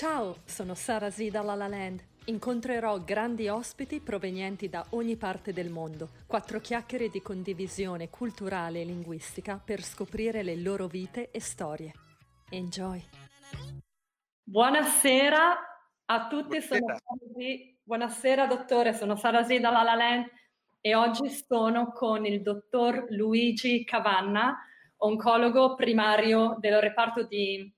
Ciao, 0.00 0.36
sono 0.46 0.72
Sara 0.72 1.10
Z 1.10 1.28
da 1.28 1.42
La 1.42 1.54
La 1.54 1.68
Land. 1.68 2.02
Incontrerò 2.24 3.00
grandi 3.00 3.48
ospiti 3.48 4.00
provenienti 4.00 4.70
da 4.70 4.82
ogni 4.92 5.16
parte 5.16 5.52
del 5.52 5.68
mondo. 5.68 6.08
Quattro 6.26 6.58
chiacchiere 6.58 7.10
di 7.10 7.20
condivisione 7.20 8.08
culturale 8.08 8.80
e 8.80 8.86
linguistica 8.86 9.60
per 9.62 9.82
scoprire 9.82 10.42
le 10.42 10.56
loro 10.56 10.86
vite 10.86 11.30
e 11.30 11.38
storie. 11.42 11.92
Enjoy! 12.48 12.98
Buonasera 14.42 15.58
a 16.06 16.28
tutti, 16.28 16.62
sono 16.62 16.86
Sara 16.86 17.32
Z. 17.34 17.76
Buonasera 17.82 18.46
dottore, 18.46 18.94
sono 18.94 19.16
Sara 19.16 19.42
Z 19.42 19.54
da 19.58 19.70
La 19.70 19.82
La 19.82 19.96
Land 19.96 20.30
e 20.80 20.94
oggi 20.94 21.28
sono 21.28 21.92
con 21.92 22.24
il 22.24 22.40
dottor 22.40 23.04
Luigi 23.10 23.84
Cavanna, 23.84 24.64
oncologo 24.96 25.74
primario 25.74 26.56
del 26.58 26.80
reparto 26.80 27.24
di 27.24 27.70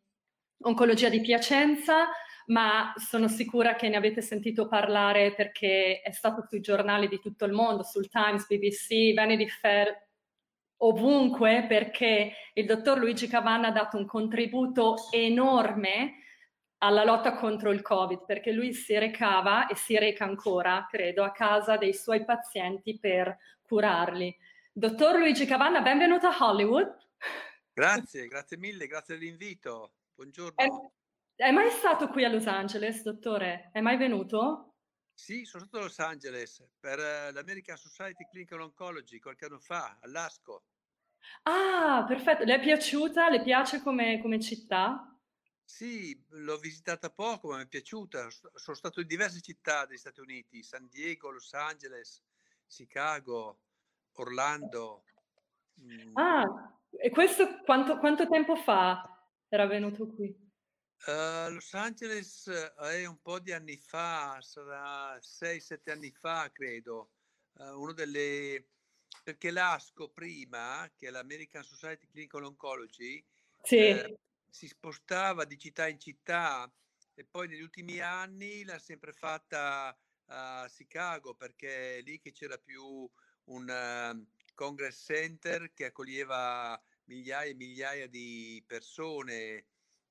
oncologia 0.63 1.09
di 1.09 1.21
Piacenza, 1.21 2.09
ma 2.47 2.93
sono 2.97 3.29
sicura 3.29 3.75
che 3.75 3.89
ne 3.89 3.97
avete 3.97 4.21
sentito 4.21 4.67
parlare 4.67 5.35
perché 5.35 6.01
è 6.01 6.11
stato 6.11 6.45
sui 6.49 6.61
giornali 6.61 7.09
di 7.09 7.21
tutto 7.21 7.45
il 7.45 7.53
mondo, 7.53 7.83
sul 7.83 8.09
Times, 8.09 8.47
BBC, 8.47 9.15
Vanity 9.15 9.49
Fair, 9.49 10.11
ovunque, 10.79 11.67
perché 11.69 12.33
il 12.55 12.67
dottor 12.67 12.99
Luigi 12.99 13.29
Cavanna 13.29 13.69
ha 13.69 13.73
dato 13.73 13.97
un 13.97 14.07
contributo 14.07 14.97
enorme 15.11 16.17
alla 16.79 17.05
lotta 17.05 17.35
contro 17.35 17.71
il 17.71 17.81
Covid, 17.81 18.25
perché 18.25 18.51
lui 18.51 18.75
si 18.75 18.99
recava 18.99 19.69
e 19.69 19.77
si 19.77 19.97
reca 19.97 20.25
ancora, 20.25 20.87
credo, 20.91 21.23
a 21.23 21.31
casa 21.31 21.77
dei 21.77 21.95
suoi 21.95 22.25
pazienti 22.25 22.99
per 22.99 23.37
curarli. 23.63 24.37
Dottor 24.73 25.19
Luigi 25.19 25.47
Cavanna, 25.47 25.81
benvenuto 25.81 26.27
a 26.27 26.37
Hollywood. 26.41 26.97
Grazie, 27.73 28.27
grazie 28.27 28.57
mille, 28.57 28.87
grazie 28.89 29.17
dell'invito. 29.17 29.93
Buongiorno. 30.15 30.55
È, 30.57 31.43
è 31.43 31.51
mai 31.51 31.71
stato 31.71 32.09
qui 32.09 32.25
a 32.25 32.29
Los 32.29 32.47
Angeles, 32.47 33.03
dottore? 33.03 33.71
È 33.73 33.81
mai 33.81 33.97
venuto? 33.97 34.77
Sì, 35.15 35.45
sono 35.45 35.65
stato 35.65 35.83
a 35.83 35.87
Los 35.87 35.99
Angeles 35.99 36.65
per 36.79 36.99
uh, 36.99 37.33
l'American 37.33 37.77
Society 37.77 38.27
Clinical 38.29 38.61
Oncology 38.61 39.19
qualche 39.19 39.45
anno 39.47 39.59
fa, 39.59 39.99
all'ASCO. 40.01 40.65
Ah, 41.43 42.05
perfetto. 42.07 42.45
Le 42.45 42.57
è 42.57 42.61
piaciuta? 42.61 43.29
Le 43.29 43.43
piace 43.43 43.83
come, 43.83 44.21
come 44.21 44.41
città? 44.41 45.07
Sì, 45.65 46.21
l'ho 46.31 46.59
visitata 46.59 47.11
poco, 47.11 47.49
ma 47.49 47.57
mi 47.59 47.63
è 47.65 47.69
piaciuta. 47.69 48.29
Sono 48.55 48.77
stato 48.77 49.01
in 49.01 49.07
diverse 49.07 49.41
città 49.41 49.87
degli 49.87 49.97
Stati 49.97 50.21
Uniti, 50.21 50.63
San 50.63 50.89
Diego, 50.89 51.31
Los 51.31 51.53
Angeles, 51.55 52.23
Chicago, 52.67 53.61
Orlando. 54.15 55.05
Mm. 55.81 56.17
Ah, 56.17 56.79
e 56.91 57.11
questo 57.11 57.61
quanto, 57.65 57.99
quanto 57.99 58.29
tempo 58.29 58.57
fa? 58.57 59.22
Era 59.55 59.67
venuto 59.67 60.07
qui? 60.07 60.35
Uh, 61.05 61.53
Los 61.53 61.75
Angeles 61.75 62.49
è 62.49 63.05
un 63.05 63.21
po' 63.21 63.39
di 63.39 63.53
anni 63.53 63.77
fa, 63.77 64.41
sarà 64.41 65.19
6-7 65.19 65.91
anni 65.91 66.11
fa, 66.11 66.51
credo. 66.51 67.11
Uh, 67.55 67.81
uno 67.81 67.93
delle... 67.93 68.69
Perché 69.23 69.51
l'ASCO 69.51 70.09
prima, 70.09 70.91
che 70.97 71.09
è 71.09 71.11
l'American 71.11 71.63
Society 71.63 72.07
Clinical 72.07 72.45
Oncology, 72.45 73.23
sì. 73.63 73.77
eh, 73.77 74.19
si 74.49 74.67
spostava 74.67 75.45
di 75.45 75.59
città 75.59 75.87
in 75.87 76.01
città 76.01 76.73
e 77.15 77.25
poi 77.25 77.47
negli 77.47 77.61
ultimi 77.61 78.01
anni 78.01 78.65
l'ha 78.65 78.79
sempre 78.79 79.13
fatta 79.13 79.97
a 80.27 80.67
Chicago 80.69 81.35
perché 81.35 81.99
è 81.99 82.01
lì 82.01 82.19
che 82.19 82.33
c'era 82.33 82.57
più 82.57 83.09
un 83.45 83.69
uh, 83.69 84.27
congress 84.55 85.05
center 85.05 85.73
che 85.75 85.87
accoglieva 85.87 86.81
migliaia 87.13 87.51
e 87.51 87.55
migliaia 87.55 88.09
di 88.09 88.63
persone, 88.67 89.67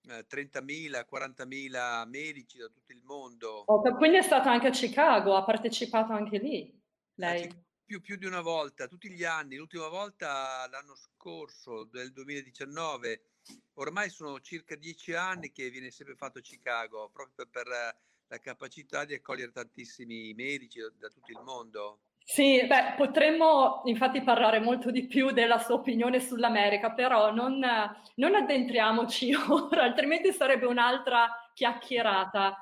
eh, 0.07 0.25
30.000, 0.27 1.05
40.000 1.09 2.07
medici 2.07 2.57
da 2.57 2.67
tutto 2.67 2.91
il 2.91 3.01
mondo. 3.03 3.63
Oh, 3.65 3.81
quindi 3.95 4.17
è 4.17 4.21
stato 4.21 4.49
anche 4.49 4.67
a 4.67 4.71
Chicago, 4.71 5.35
ha 5.35 5.43
partecipato 5.43 6.13
anche 6.13 6.37
lì 6.37 6.79
lei? 7.15 7.69
Più, 7.83 7.99
più 7.99 8.15
di 8.15 8.25
una 8.25 8.41
volta, 8.41 8.87
tutti 8.87 9.09
gli 9.09 9.25
anni, 9.25 9.57
l'ultima 9.57 9.89
volta 9.89 10.65
l'anno 10.69 10.95
scorso, 10.95 11.83
del 11.83 12.13
2019, 12.13 13.25
ormai 13.73 14.09
sono 14.09 14.39
circa 14.39 14.75
dieci 14.75 15.13
anni 15.13 15.51
che 15.51 15.69
viene 15.69 15.91
sempre 15.91 16.15
fatto 16.15 16.39
a 16.39 16.41
Chicago, 16.41 17.09
proprio 17.09 17.45
per, 17.47 17.67
la 18.31 18.39
capacità 18.39 19.03
di 19.03 19.13
accogliere 19.13 19.51
tantissimi 19.51 20.33
medici 20.33 20.79
da 20.97 21.09
tutto 21.09 21.31
il 21.31 21.41
mondo. 21.43 21.99
Sì, 22.23 22.65
beh, 22.65 22.93
potremmo 22.95 23.81
infatti 23.85 24.21
parlare 24.21 24.59
molto 24.59 24.89
di 24.91 25.05
più 25.05 25.31
della 25.31 25.59
sua 25.59 25.75
opinione 25.75 26.19
sull'America, 26.19 26.91
però 26.91 27.31
non, 27.31 27.59
non 28.15 28.35
addentriamoci 28.35 29.33
ora, 29.49 29.83
altrimenti 29.83 30.31
sarebbe 30.31 30.65
un'altra 30.65 31.29
chiacchierata. 31.53 32.57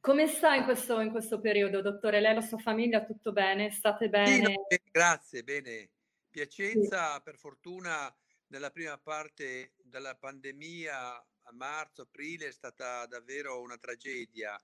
Come 0.00 0.26
sta 0.26 0.54
in 0.54 0.64
questo, 0.64 1.00
in 1.00 1.10
questo 1.10 1.40
periodo, 1.40 1.82
dottore? 1.82 2.20
Lei 2.20 2.32
e 2.32 2.34
la 2.34 2.40
sua 2.40 2.58
famiglia, 2.58 3.04
tutto 3.04 3.32
bene? 3.32 3.70
State 3.70 4.08
bene? 4.08 4.34
Sì, 4.34 4.40
no, 4.42 4.66
grazie, 4.90 5.42
bene. 5.42 5.90
Piacenza, 6.30 7.14
sì. 7.14 7.22
per 7.22 7.36
fortuna, 7.36 8.14
nella 8.48 8.70
prima 8.70 8.96
parte 8.98 9.72
della 9.82 10.14
pandemia, 10.14 11.16
a 11.16 11.52
marzo, 11.52 12.02
aprile, 12.02 12.48
è 12.48 12.52
stata 12.52 13.06
davvero 13.06 13.60
una 13.60 13.76
tragedia, 13.76 14.58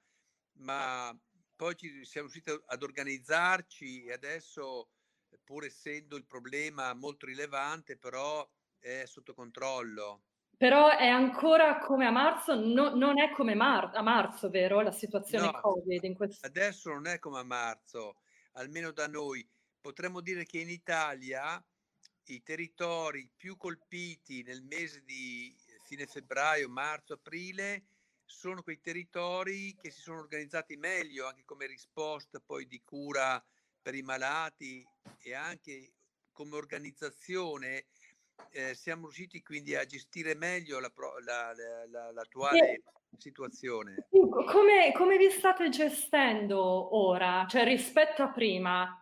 ma 0.58 1.14
poi 1.56 1.74
ci 1.74 2.04
siamo 2.04 2.28
riusciti 2.28 2.54
ad 2.64 2.82
organizzarci 2.82 4.04
e 4.04 4.12
adesso, 4.12 4.90
pur 5.42 5.64
essendo 5.64 6.16
il 6.16 6.26
problema 6.26 6.92
molto 6.94 7.26
rilevante, 7.26 7.96
però 7.96 8.48
è 8.78 9.04
sotto 9.06 9.34
controllo. 9.34 10.22
Però 10.56 10.88
è 10.88 11.08
ancora 11.08 11.78
come 11.78 12.06
a 12.06 12.10
marzo, 12.10 12.54
no, 12.54 12.94
non 12.94 13.20
è 13.20 13.30
come 13.32 13.54
mar- 13.54 13.94
a 13.94 14.02
marzo, 14.02 14.48
vero? 14.48 14.80
La 14.80 14.92
situazione 14.92 15.46
no, 15.46 15.60
Covid 15.60 16.04
in 16.04 16.14
questo... 16.14 16.46
Adesso 16.46 16.90
non 16.90 17.06
è 17.06 17.18
come 17.18 17.40
a 17.40 17.44
marzo, 17.44 18.20
almeno 18.52 18.90
da 18.92 19.06
noi. 19.06 19.46
Potremmo 19.80 20.20
dire 20.20 20.44
che 20.44 20.58
in 20.58 20.70
Italia 20.70 21.62
i 22.24 22.42
territori 22.42 23.30
più 23.36 23.56
colpiti 23.56 24.42
nel 24.42 24.62
mese 24.62 25.02
di 25.04 25.54
fine 25.84 26.06
febbraio, 26.06 26.68
marzo, 26.68 27.14
aprile 27.14 27.84
sono 28.26 28.62
quei 28.62 28.80
territori 28.80 29.74
che 29.80 29.90
si 29.90 30.00
sono 30.00 30.18
organizzati 30.18 30.76
meglio 30.76 31.26
anche 31.26 31.44
come 31.44 31.66
risposta 31.66 32.42
poi 32.44 32.66
di 32.66 32.82
cura 32.84 33.42
per 33.80 33.94
i 33.94 34.02
malati 34.02 34.84
e 35.22 35.32
anche 35.32 35.92
come 36.32 36.56
organizzazione 36.56 37.86
eh, 38.50 38.74
siamo 38.74 39.02
riusciti 39.02 39.42
quindi 39.42 39.74
a 39.74 39.84
gestire 39.84 40.34
meglio 40.34 40.80
la, 40.80 40.92
la, 41.24 41.52
la, 41.90 42.12
l'attuale 42.12 42.82
sì. 43.10 43.16
situazione. 43.18 44.06
Come, 44.10 44.92
come, 44.92 45.16
vi 45.16 45.30
state 45.30 45.68
gestendo 45.68 46.96
ora, 46.96 47.46
cioè 47.48 47.64
rispetto 47.64 48.22
a 48.22 48.28
prima? 48.28 49.00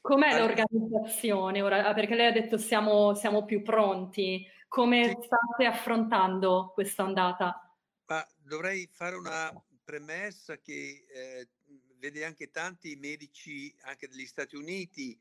Com'è 0.00 0.30
allora, 0.30 0.54
l'organizzazione 0.54 1.62
ora? 1.62 1.94
Perché 1.94 2.14
lei 2.14 2.26
ha 2.26 2.32
detto 2.32 2.56
siamo, 2.56 3.14
siamo 3.14 3.44
più 3.44 3.62
pronti. 3.62 4.46
Come 4.68 5.04
sì. 5.04 5.16
state 5.22 5.64
affrontando 5.64 6.70
questa 6.74 7.02
ondata? 7.02 7.69
Ma 8.10 8.26
dovrei 8.42 8.88
fare 8.92 9.14
una 9.14 9.52
premessa 9.84 10.58
che 10.58 11.06
eh, 11.08 11.48
vede 11.98 12.24
anche 12.24 12.50
tanti 12.50 12.96
medici 12.96 13.72
anche 13.82 14.08
degli 14.08 14.26
Stati 14.26 14.56
Uniti 14.56 15.16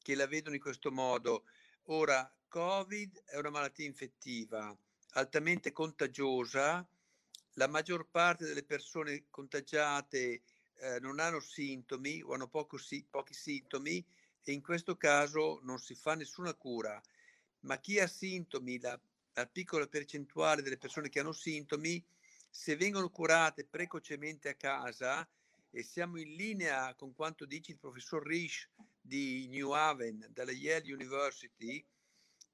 che 0.00 0.14
la 0.14 0.28
vedono 0.28 0.54
in 0.54 0.60
questo 0.60 0.92
modo. 0.92 1.46
Ora, 1.86 2.32
Covid 2.46 3.24
è 3.24 3.38
una 3.38 3.50
malattia 3.50 3.86
infettiva 3.86 4.72
altamente 5.14 5.72
contagiosa, 5.72 6.86
la 7.54 7.66
maggior 7.66 8.08
parte 8.08 8.44
delle 8.44 8.62
persone 8.62 9.24
contagiate 9.30 10.42
eh, 10.76 11.00
non 11.00 11.18
hanno 11.18 11.40
sintomi 11.40 12.22
o 12.22 12.34
hanno 12.34 12.48
si, 12.76 13.04
pochi 13.10 13.34
sintomi 13.34 14.04
e 14.44 14.52
in 14.52 14.62
questo 14.62 14.96
caso 14.96 15.58
non 15.64 15.80
si 15.80 15.96
fa 15.96 16.14
nessuna 16.14 16.54
cura. 16.54 17.02
Ma 17.62 17.78
chi 17.78 17.98
ha 17.98 18.06
sintomi, 18.06 18.78
la, 18.78 18.96
la 19.32 19.46
piccola 19.46 19.88
percentuale 19.88 20.62
delle 20.62 20.78
persone 20.78 21.08
che 21.08 21.18
hanno 21.18 21.32
sintomi, 21.32 22.04
se 22.50 22.76
vengono 22.76 23.10
curate 23.10 23.64
precocemente 23.64 24.48
a 24.48 24.54
casa 24.54 25.28
e 25.70 25.82
siamo 25.82 26.18
in 26.18 26.34
linea 26.34 26.94
con 26.94 27.14
quanto 27.14 27.44
dice 27.44 27.72
il 27.72 27.78
professor 27.78 28.24
Rich 28.24 28.68
di 29.00 29.46
New 29.48 29.70
Haven 29.70 30.26
dalla 30.30 30.52
Yale 30.52 30.92
University, 30.92 31.84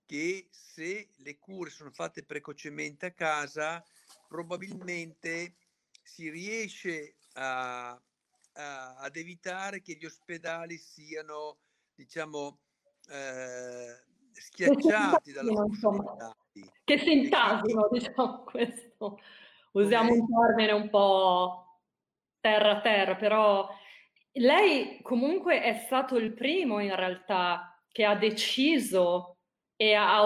che 0.07 0.49
se 0.51 1.09
le 1.17 1.39
cure 1.39 1.71
sono 1.71 1.91
fatte 1.91 2.25
precocemente 2.25 3.07
a 3.07 3.13
casa, 3.13 3.83
probabilmente 4.29 5.57
si 6.03 6.29
riesce 6.29 7.17
a, 7.35 7.91
a, 7.91 8.97
ad 8.97 9.17
evitare 9.17 9.81
che 9.81 9.95
gli 9.95 10.05
ospedali 10.05 10.77
siano, 10.77 11.59
diciamo, 11.95 12.59
eh, 13.09 14.03
schiacciati 14.33 15.33
dalla 15.33 15.65
insomma, 15.65 16.37
che 16.85 16.99
si 16.99 17.13
intasino, 17.13 17.89
diciamo 17.93 18.45
questo 18.45 19.19
usiamo 19.75 20.13
un 20.13 20.27
termine 20.27 20.73
un 20.73 20.89
po' 20.89 21.81
terra 22.41 22.81
terra, 22.81 23.17
però 23.17 23.69
lei 24.33 25.01
comunque 25.03 25.63
è 25.63 25.75
stato 25.87 26.17
il 26.17 26.35
primo 26.35 26.81
in 26.81 26.95
realtà 26.95 27.83
che 27.91 28.05
ha 28.05 28.17
deciso 28.17 29.39
e 29.77 29.95
ha 29.95 30.21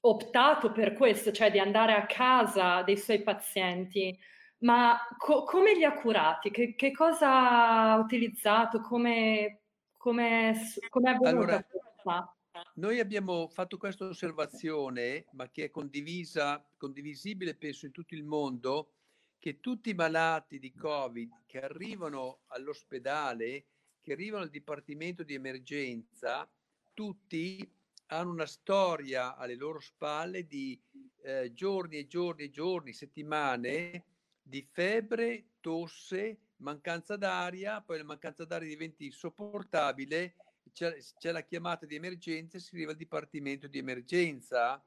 optato 0.00 0.72
per 0.72 0.94
questo, 0.94 1.32
cioè 1.32 1.50
di 1.50 1.58
andare 1.58 1.94
a 1.94 2.06
casa 2.06 2.82
dei 2.82 2.96
suoi 2.96 3.22
pazienti, 3.22 4.16
ma 4.58 4.98
co- 5.18 5.44
come 5.44 5.74
li 5.74 5.84
ha 5.84 5.92
curati? 5.92 6.50
Che, 6.50 6.74
che, 6.74 6.92
cosa 6.92 7.90
ha 7.90 7.96
utilizzato? 7.96 8.80
Come, 8.80 9.62
come, 9.96 10.54
come 10.88 11.10
è 11.10 11.14
avvenuta 11.14 11.28
allora, 11.28 11.64
questa? 11.64 12.35
Noi 12.74 13.00
abbiamo 13.00 13.48
fatto 13.48 13.76
questa 13.76 14.06
osservazione, 14.06 15.26
ma 15.32 15.50
che 15.50 15.64
è 15.64 15.70
condivisa, 15.70 16.64
condivisibile 16.76 17.54
penso 17.54 17.86
in 17.86 17.92
tutto 17.92 18.14
il 18.14 18.24
mondo, 18.24 18.92
che 19.38 19.60
tutti 19.60 19.90
i 19.90 19.94
malati 19.94 20.58
di 20.58 20.74
Covid 20.74 21.42
che 21.46 21.60
arrivano 21.60 22.40
all'ospedale, 22.46 23.66
che 24.00 24.12
arrivano 24.12 24.44
al 24.44 24.50
dipartimento 24.50 25.22
di 25.22 25.34
emergenza, 25.34 26.48
tutti 26.94 27.68
hanno 28.06 28.30
una 28.30 28.46
storia 28.46 29.36
alle 29.36 29.56
loro 29.56 29.80
spalle 29.80 30.46
di 30.46 30.80
eh, 31.22 31.52
giorni 31.52 31.96
e 31.98 32.06
giorni 32.06 32.44
e 32.44 32.50
giorni, 32.50 32.92
settimane 32.92 34.04
di 34.42 34.66
febbre, 34.70 35.54
tosse, 35.60 36.38
mancanza 36.58 37.16
d'aria, 37.16 37.80
poi 37.80 37.98
la 37.98 38.04
mancanza 38.04 38.44
d'aria 38.44 38.68
diventa 38.68 39.02
insopportabile, 39.02 40.36
c'è, 40.76 40.94
c'è 41.18 41.32
la 41.32 41.40
chiamata 41.40 41.86
di 41.86 41.94
emergenza 41.94 42.58
si 42.58 42.74
arriva 42.74 42.90
al 42.90 42.98
dipartimento 42.98 43.66
di 43.66 43.78
emergenza. 43.78 44.84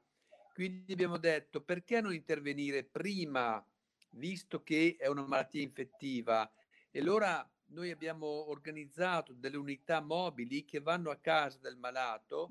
Quindi 0.54 0.92
abbiamo 0.92 1.16
detto 1.16 1.62
perché 1.62 2.00
non 2.00 2.14
intervenire 2.14 2.84
prima, 2.84 3.64
visto 4.10 4.62
che 4.62 4.94
è 4.96 5.08
una 5.08 5.26
malattia 5.26 5.62
infettiva. 5.62 6.48
E 6.92 7.00
allora 7.00 7.44
noi 7.70 7.90
abbiamo 7.90 8.26
organizzato 8.50 9.32
delle 9.32 9.56
unità 9.56 10.00
mobili 10.00 10.64
che 10.64 10.78
vanno 10.78 11.10
a 11.10 11.16
casa 11.16 11.58
del 11.60 11.76
malato. 11.76 12.50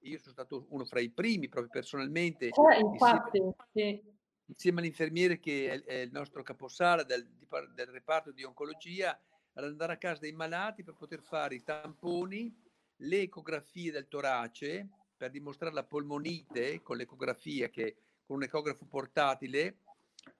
Io 0.00 0.18
sono 0.18 0.32
stato 0.32 0.66
uno 0.70 0.86
fra 0.86 1.00
i 1.00 1.10
primi, 1.10 1.48
proprio 1.48 1.70
personalmente. 1.70 2.46
Eh, 2.46 2.78
infatti, 2.80 3.36
insieme, 3.36 3.54
sì. 3.72 4.02
insieme 4.46 4.80
all'infermiere 4.80 5.38
che 5.38 5.70
è, 5.72 5.82
è, 5.84 5.94
il 6.00 6.10
nostro 6.10 6.42
caposala 6.42 7.02
del, 7.02 7.28
del 7.74 7.86
reparto 7.88 8.32
di 8.32 8.44
oncologia, 8.44 9.18
ad 9.52 9.64
andare 9.64 9.92
a 9.92 9.98
casa 9.98 10.20
dei 10.20 10.32
malati 10.32 10.84
per 10.84 10.94
poter 10.94 11.20
fare 11.20 11.56
i 11.56 11.62
tamponi, 11.62 12.66
le 12.98 13.22
ecografie 13.22 13.90
del 13.90 14.08
torace 14.08 14.88
per 15.16 15.30
dimostrare 15.30 15.74
la 15.74 15.84
polmonite 15.84 16.82
con 16.82 16.96
l'ecografia 16.96 17.68
che 17.68 17.96
con 18.24 18.36
un 18.36 18.42
ecografo 18.42 18.84
portatile 18.86 19.78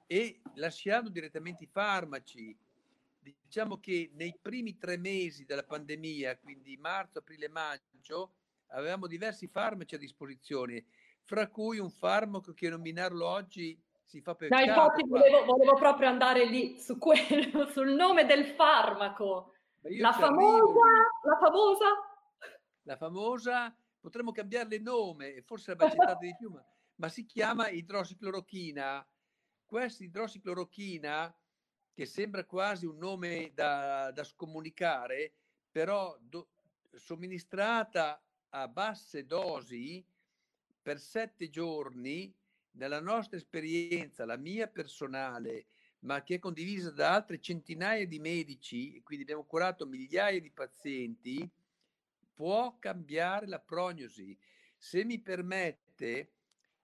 e 0.07 0.41
lasciando 0.55 1.11
direttamente 1.11 1.65
i 1.65 1.69
farmaci. 1.71 2.57
Diciamo 3.19 3.79
che 3.79 4.11
nei 4.15 4.37
primi 4.41 4.79
tre 4.79 4.97
mesi 4.97 5.45
della 5.45 5.63
pandemia, 5.63 6.39
quindi 6.39 6.77
marzo, 6.77 7.19
aprile, 7.19 7.49
maggio, 7.49 8.33
avevamo 8.69 9.07
diversi 9.07 9.49
farmaci 9.49 9.95
a 9.95 9.99
disposizione, 9.99 10.85
fra 11.25 11.49
cui 11.49 11.79
un 11.79 11.91
farmaco 11.91 12.53
che 12.53 12.69
nominarlo 12.69 13.27
oggi 13.27 13.79
si 14.05 14.21
fa 14.21 14.35
per... 14.35 14.51
No, 14.51 14.61
infatti 14.61 15.07
volevo, 15.07 15.45
volevo, 15.45 15.75
proprio 15.75 16.09
andare 16.09 16.47
lì 16.47 16.79
su 16.79 16.97
quello, 16.99 17.69
sul 17.73 17.91
nome 17.91 18.25
del 18.25 18.47
farmaco. 18.55 19.55
La 19.81 20.13
famosa, 20.13 20.81
la 21.23 21.39
famosa... 21.39 22.08
La 22.89 22.97
famosa, 22.97 23.77
potremmo 24.01 24.33
cambiarle 24.33 24.79
nome, 24.79 25.43
forse 25.43 25.73
l'abbiamo 25.73 25.93
accettato 25.93 26.25
di 26.25 26.35
più, 26.39 26.49
ma, 26.49 26.65
ma 26.95 27.09
si 27.11 27.27
chiama 27.27 27.69
idrossiclorochina. 27.69 29.07
Questa 29.67 30.05
idrossiclorochina 30.05 31.37
che 31.93 32.07
sembra 32.07 32.47
quasi 32.47 32.87
un 32.87 32.97
nome 32.97 33.53
da, 33.53 34.11
da 34.11 34.25
scomunicare, 34.25 35.35
però 35.71 36.17
do, 36.19 36.49
somministrata 36.95 38.23
a 38.49 38.69
basse 38.69 39.27
dosi 39.27 40.03
per 40.81 40.99
sette 40.99 41.51
giorni, 41.51 42.35
nella 42.71 43.01
nostra 43.01 43.37
esperienza, 43.37 44.25
la 44.25 44.39
mia 44.39 44.67
personale, 44.67 45.67
ma 46.01 46.23
che 46.23 46.37
è 46.37 46.39
condivisa 46.39 46.91
da 46.91 47.13
altre 47.13 47.39
centinaia 47.39 48.07
di 48.07 48.19
medici, 48.19 49.03
quindi 49.03 49.25
abbiamo 49.25 49.45
curato 49.45 49.85
migliaia 49.85 50.41
di 50.41 50.51
pazienti, 50.51 51.51
può 52.39 52.79
cambiare 52.79 53.49
la 53.49 53.59
prognosi. 53.59 54.39
Se 54.77 55.05
mi 55.05 55.21
permette, 55.21 56.35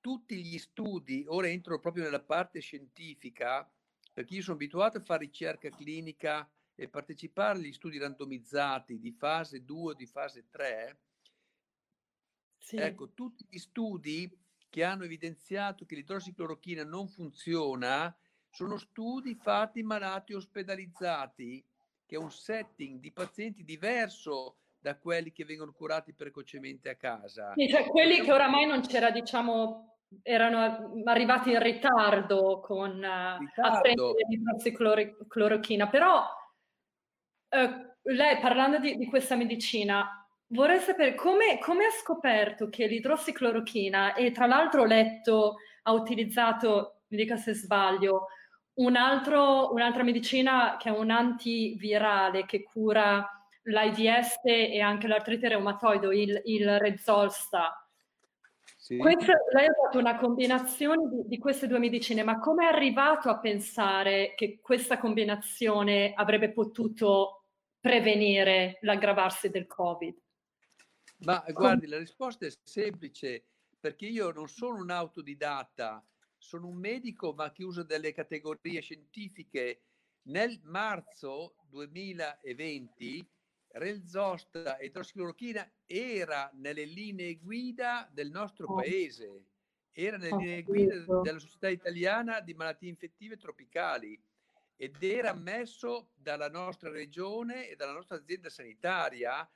tutti 0.01 0.43
gli 0.43 0.59
studi, 0.59 1.25
ora 1.29 1.47
entro 1.47 1.79
proprio 1.79 2.03
nella 2.03 2.25
parte 2.25 2.59
scientifica, 2.59 3.73
perché 4.12 4.35
io 4.35 4.43
sono 4.43 4.56
abituato 4.56 4.99
a 4.99 5.01
fare 5.01 5.27
ricerca 5.27 5.71
clinica 5.71 6.51
e 6.75 6.89
partecipare 6.89 7.61
agli 7.61 7.73
studi 7.73 7.99
randomizzati 7.99 8.99
di 8.99 9.12
fase 9.12 9.65
2 9.65 9.93
o 9.93 9.95
di 9.95 10.06
fase 10.06 10.49
3, 10.49 11.01
sì. 12.59 12.77
ecco, 12.77 13.12
tutti 13.12 13.47
gli 13.49 13.59
studi 13.59 14.29
che 14.69 14.83
hanno 14.83 15.05
evidenziato 15.05 15.87
che 15.87 15.95
l'idrossiclorochina 15.95 16.83
non 16.83 17.06
funziona 17.06 18.12
sono 18.51 18.77
studi 18.77 19.37
fatti 19.37 19.79
in 19.79 19.87
malati 19.87 20.33
ospedalizzati, 20.33 21.65
che 22.05 22.17
è 22.17 22.19
un 22.19 22.33
setting 22.33 22.99
di 22.99 23.12
pazienti 23.12 23.62
diverso 23.62 24.59
da 24.84 24.98
quelli 24.98 25.32
che 25.32 25.46
vengono 25.46 25.72
curati 25.72 26.12
precocemente 26.12 26.90
a 26.90 26.94
casa. 26.94 27.54
Sì, 27.56 27.70
cioè 27.70 27.86
quelli 27.86 28.20
che 28.20 28.31
oramai 28.31 28.66
non 28.66 28.82
c'era, 28.82 29.10
diciamo, 29.10 29.94
erano 30.20 30.92
arrivati 31.04 31.52
in 31.52 31.62
ritardo 31.62 32.60
con 32.60 32.98
uh, 32.98 33.62
a 33.62 33.81
prendere 33.81 34.26
l'idrossiclorochina, 34.28 35.88
però 35.88 36.22
uh, 37.48 38.10
lei 38.12 38.38
parlando 38.40 38.78
di, 38.78 38.98
di, 38.98 39.06
questa 39.06 39.36
medicina 39.36 40.22
vorrei 40.48 40.81
sapere 40.81 41.14
come, 41.14 41.58
come 41.60 41.86
ha 41.86 41.90
scoperto 41.90 42.69
che 42.69 42.86
l'idrossiclorochina 42.86 44.12
e 44.12 44.32
tra 44.32 44.44
l'altro 44.44 44.82
ho 44.82 44.86
letto 44.86 45.54
ha 45.84 45.92
utilizzato, 45.92 47.04
mi 47.08 47.16
dica 47.16 47.36
se 47.36 47.54
sbaglio, 47.54 48.26
un 48.75 48.96
altro, 48.96 49.72
un'altra 49.72 50.02
medicina 50.02 50.76
che 50.78 50.90
è 50.90 50.92
un 50.92 51.08
antivirale 51.08 52.44
che 52.44 52.64
cura 52.64 53.26
l'AIDS 53.64 54.40
e 54.44 54.81
anche 54.81 55.06
l'artrite 55.06 55.49
reumatoide, 55.49 56.06
il, 56.16 56.40
il 56.44 56.78
Rezolsta 56.78 57.84
sì. 58.84 58.99
Questo, 58.99 59.32
lei 59.55 59.64
ha 59.66 59.72
fatto 59.72 59.99
una 59.99 60.19
combinazione 60.19 61.08
di, 61.08 61.26
di, 61.26 61.38
queste 61.38 61.66
due 61.66 61.78
medicine, 61.78 62.22
ma 62.22 62.38
come 62.38 62.69
è 62.69 62.70
arrivato 62.70 63.31
a 63.31 63.38
pensare 63.38 64.34
che 64.37 64.58
questa 64.61 64.99
combinazione 64.99 66.12
avrebbe 66.14 66.52
potuto 66.52 67.44
prevenire 67.81 68.76
l'aggravarsi 68.82 69.49
del 69.49 69.67
Covid? 69.67 70.14
Ma 71.20 71.43
guardi, 71.49 71.87
la 71.87 71.96
risposta 71.96 72.44
è 72.44 72.52
semplice, 72.62 73.46
perché 73.81 74.05
io 74.05 74.31
non 74.32 74.49
sono 74.49 74.76
un 74.76 74.90
autodidatta, 74.90 76.05
sono 76.37 76.67
un 76.67 76.76
medico, 76.76 77.32
ma 77.32 77.52
che 77.52 77.64
usa 77.64 77.84
delle 77.84 78.12
categorie 78.12 78.82
scientifiche. 78.82 79.81
Nel 80.24 80.60
marzo 80.62 81.55
2020 81.70 83.27
Relzosta 83.76 84.76
e 84.76 84.86
idrossiclorochina 84.86 85.69
era 85.84 86.48
nelle 86.54 86.84
linee 86.84 87.36
guida 87.38 88.08
del 88.12 88.31
nostro 88.31 88.66
oh. 88.69 88.74
paese, 88.76 89.46
era 89.90 90.16
nelle 90.16 90.36
linee 90.36 90.62
guida 90.62 90.94
della 91.22 91.40
Società 91.40 91.69
Italiana 91.69 92.40
di 92.40 92.54
Malattie 92.54 92.88
Infettive 92.88 93.36
Tropicali 93.36 94.20
ed 94.76 95.02
era 95.02 95.31
ammesso 95.31 96.10
dalla 96.14 96.48
nostra 96.48 96.90
regione 96.90 97.69
e 97.69 97.76
dalla 97.76 97.93
nostra 97.93 98.16
azienda 98.16 98.48
sanitaria 98.48 99.48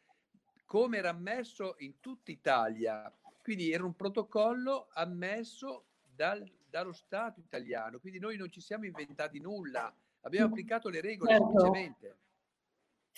come 0.64 0.98
era 0.98 1.10
ammesso 1.10 1.76
in 1.78 2.00
tutta 2.00 2.30
Italia. 2.30 3.12
Quindi 3.42 3.72
era 3.72 3.84
un 3.84 3.94
protocollo 3.94 4.88
ammesso 4.92 5.86
dal, 6.02 6.44
dallo 6.68 6.92
Stato 6.92 7.40
italiano. 7.40 7.98
Quindi 8.00 8.18
noi 8.18 8.36
non 8.36 8.50
ci 8.50 8.60
siamo 8.60 8.84
inventati 8.84 9.40
nulla, 9.40 9.94
abbiamo 10.22 10.48
mm. 10.48 10.50
applicato 10.50 10.88
le 10.88 11.00
regole 11.00 11.30
certo. 11.30 11.46
semplicemente. 11.46 12.18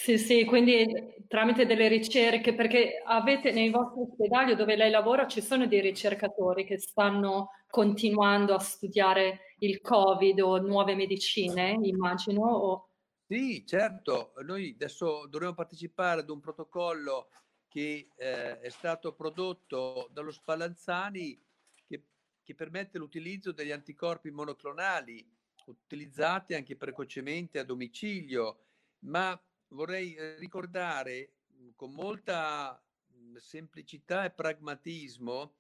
Sì, 0.01 0.17
sì, 0.17 0.47
quindi 0.47 0.87
tramite 1.29 1.67
delle 1.67 1.87
ricerche, 1.87 2.55
perché 2.55 3.03
avete 3.05 3.53
nei 3.53 3.69
vostri 3.69 4.01
ospedali 4.01 4.57
dove 4.57 4.75
lei 4.75 4.91
lavora 4.91 5.27
ci 5.27 5.43
sono 5.43 5.67
dei 5.67 5.83
ricercatori 5.83 6.65
che 6.65 6.79
stanno 6.79 7.51
continuando 7.69 8.55
a 8.55 8.59
studiare 8.61 9.55
il 9.59 9.83
Covid 9.83 10.41
o 10.41 10.59
nuove 10.59 10.95
medicine, 10.95 11.77
immagino. 11.83 12.47
O... 12.47 12.89
Sì, 13.27 13.63
certo, 13.67 14.33
noi 14.43 14.71
adesso 14.73 15.27
dovremo 15.29 15.53
partecipare 15.53 16.23
ad 16.23 16.31
un 16.31 16.41
protocollo 16.41 17.29
che 17.69 18.09
eh, 18.17 18.59
è 18.59 18.69
stato 18.71 19.13
prodotto 19.13 20.09
dallo 20.11 20.33
Spallanzani 20.33 21.39
che, 21.87 22.05
che 22.43 22.55
permette 22.55 22.97
l'utilizzo 22.97 23.53
degli 23.53 23.71
anticorpi 23.71 24.31
monoclonali 24.31 25.31
utilizzati 25.67 26.55
anche 26.55 26.75
precocemente 26.75 27.59
a 27.59 27.65
domicilio, 27.65 28.61
ma 29.01 29.39
vorrei 29.71 30.15
eh, 30.15 30.37
ricordare 30.37 31.33
con 31.77 31.93
molta 31.93 32.83
semplicità 33.37 34.25
e 34.25 34.31
pragmatismo 34.31 35.55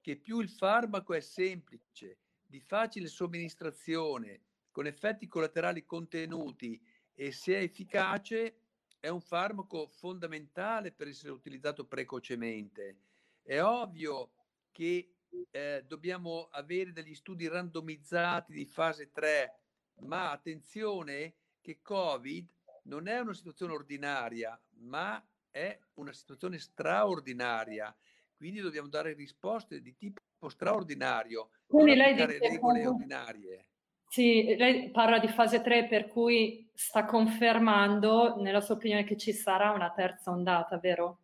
che 0.00 0.16
più 0.16 0.40
il 0.40 0.48
farmaco 0.48 1.14
è 1.14 1.20
semplice, 1.20 2.18
di 2.46 2.60
facile 2.60 3.08
somministrazione, 3.08 4.40
con 4.70 4.86
effetti 4.86 5.26
collaterali 5.26 5.84
contenuti 5.84 6.80
e 7.14 7.32
se 7.32 7.54
è 7.54 7.62
efficace, 7.62 8.60
è 9.00 9.08
un 9.08 9.20
farmaco 9.20 9.88
fondamentale 9.88 10.92
per 10.92 11.08
essere 11.08 11.32
utilizzato 11.32 11.86
precocemente. 11.86 12.98
È 13.42 13.60
ovvio 13.60 14.32
che 14.70 15.14
eh, 15.50 15.84
dobbiamo 15.86 16.48
avere 16.52 16.92
degli 16.92 17.14
studi 17.14 17.48
randomizzati 17.48 18.52
di 18.52 18.66
fase 18.66 19.10
3, 19.10 19.58
ma 20.02 20.30
attenzione 20.30 21.34
che 21.60 21.80
Covid 21.82 22.48
non 22.86 23.08
è 23.08 23.18
una 23.18 23.34
situazione 23.34 23.72
ordinaria, 23.72 24.60
ma 24.80 25.24
è 25.50 25.78
una 25.94 26.12
situazione 26.12 26.58
straordinaria. 26.58 27.94
Quindi 28.36 28.60
dobbiamo 28.60 28.88
dare 28.88 29.14
risposte 29.14 29.80
di 29.80 29.96
tipo 29.96 30.20
straordinario, 30.48 31.50
Quindi 31.66 31.94
lei 31.94 32.14
dice 32.14 32.38
regole 32.38 32.80
che... 32.80 32.86
ordinarie. 32.86 33.68
Sì, 34.08 34.54
lei 34.56 34.90
parla 34.90 35.18
di 35.18 35.28
fase 35.28 35.62
3 35.62 35.88
per 35.88 36.08
cui 36.08 36.70
sta 36.74 37.04
confermando, 37.04 38.36
nella 38.36 38.60
sua 38.60 38.74
opinione, 38.74 39.04
che 39.04 39.16
ci 39.16 39.32
sarà 39.32 39.72
una 39.72 39.90
terza 39.90 40.30
ondata, 40.30 40.78
vero? 40.78 41.20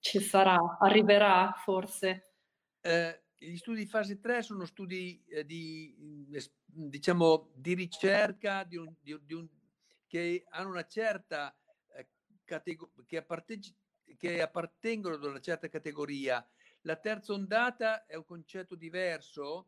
Ci 0.00 0.20
sarà, 0.20 0.78
arriverà 0.80 1.52
forse. 1.62 2.32
Eh, 2.80 3.22
gli 3.36 3.56
studi 3.56 3.80
di 3.80 3.86
fase 3.86 4.18
3 4.18 4.42
sono 4.42 4.64
studi 4.64 5.22
eh, 5.28 5.44
di, 5.44 5.94
diciamo, 6.64 7.50
di 7.54 7.74
ricerca 7.74 8.64
di 8.64 8.76
un, 8.76 8.92
di, 9.00 9.16
di 9.24 9.34
un, 9.34 9.46
che 10.06 10.44
hanno 10.50 10.70
una 10.70 10.86
certa 10.86 11.56
eh, 11.96 12.08
categoria, 12.44 13.04
che, 13.06 13.16
apparte- 13.16 13.58
che 14.16 14.42
appartengono 14.42 15.14
ad 15.14 15.24
una 15.24 15.40
certa 15.40 15.68
categoria. 15.68 16.46
La 16.82 16.96
terza 16.96 17.32
ondata 17.32 18.06
è 18.06 18.14
un 18.14 18.24
concetto 18.24 18.74
diverso 18.74 19.66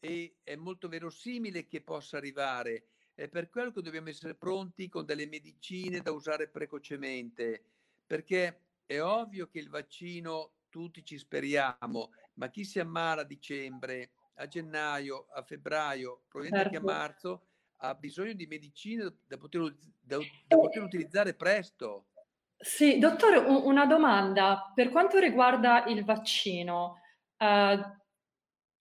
e 0.00 0.36
è 0.42 0.56
molto 0.56 0.88
verosimile 0.88 1.66
che 1.66 1.82
possa 1.82 2.16
arrivare. 2.16 2.88
È 3.14 3.28
per 3.28 3.48
quello 3.48 3.70
che 3.70 3.82
dobbiamo 3.82 4.08
essere 4.08 4.34
pronti 4.34 4.88
con 4.88 5.04
delle 5.04 5.26
medicine 5.26 6.00
da 6.00 6.10
usare 6.10 6.48
precocemente, 6.48 7.64
perché 8.06 8.64
è 8.86 9.00
ovvio 9.00 9.46
che 9.48 9.58
il 9.58 9.68
vaccino 9.68 10.54
tutti 10.68 11.04
ci 11.04 11.18
speriamo, 11.18 12.10
ma 12.34 12.48
chi 12.48 12.64
si 12.64 12.80
ammala 12.80 13.22
a 13.22 13.24
dicembre, 13.24 14.10
a 14.34 14.48
gennaio, 14.48 15.26
a 15.30 15.42
febbraio, 15.42 16.24
probabilmente 16.28 16.70
certo. 16.70 16.88
anche 16.88 16.92
a 16.92 17.06
certo. 17.06 17.32
marzo, 17.32 17.46
ha 17.78 17.94
bisogno 17.94 18.32
di 18.32 18.46
medicine 18.46 19.12
da 19.26 19.36
poter, 19.36 19.74
da, 20.00 20.18
da 20.46 20.56
poter 20.56 20.82
utilizzare 20.82 21.34
presto. 21.34 22.06
Sì, 22.56 22.98
dottore, 22.98 23.36
una 23.36 23.86
domanda. 23.86 24.72
Per 24.74 24.88
quanto 24.90 25.18
riguarda 25.18 25.84
il 25.86 26.04
vaccino, 26.04 27.00
uh, 27.38 27.80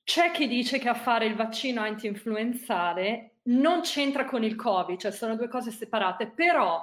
c'è 0.03 0.31
chi 0.31 0.47
dice 0.47 0.79
che 0.79 0.89
a 0.89 0.93
fare 0.93 1.25
il 1.25 1.35
vaccino 1.35 1.81
anti-influenzale 1.81 3.39
non 3.43 3.81
c'entra 3.81 4.25
con 4.25 4.43
il 4.43 4.55
Covid, 4.55 4.99
cioè 4.99 5.11
sono 5.11 5.35
due 5.35 5.47
cose 5.47 5.71
separate, 5.71 6.27
però 6.27 6.81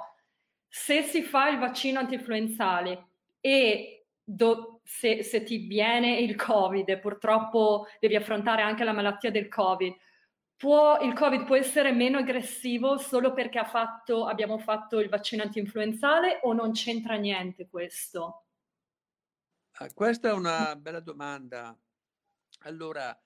se 0.67 1.03
si 1.03 1.21
fa 1.23 1.49
il 1.49 1.57
vaccino 1.57 1.99
anti-influenzale 1.99 3.07
e 3.39 4.05
do, 4.23 4.81
se, 4.83 5.23
se, 5.23 5.43
ti 5.43 5.57
viene 5.57 6.19
il 6.19 6.35
Covid 6.35 6.99
purtroppo 6.99 7.87
devi 7.99 8.15
affrontare 8.15 8.61
anche 8.61 8.83
la 8.83 8.93
malattia 8.93 9.31
del 9.31 9.47
Covid, 9.47 9.93
può, 10.61 10.99
il 10.99 11.13
Covid 11.13 11.45
può 11.45 11.55
essere 11.55 11.91
meno 11.91 12.19
aggressivo 12.19 12.99
solo 12.99 13.33
perché 13.33 13.65
fatto, 13.65 14.27
abbiamo 14.27 14.59
fatto 14.59 14.99
il 14.99 15.09
vaccino 15.09 15.41
anti-influenzale 15.41 16.39
o 16.43 16.53
non 16.53 16.71
c'entra 16.71 17.15
niente 17.15 17.67
questo? 17.67 18.45
Ah, 19.71 19.91
questa 19.91 20.29
è 20.29 20.33
una 20.33 20.75
bella 20.75 20.99
domanda. 20.99 21.75
Allora, 22.59 23.19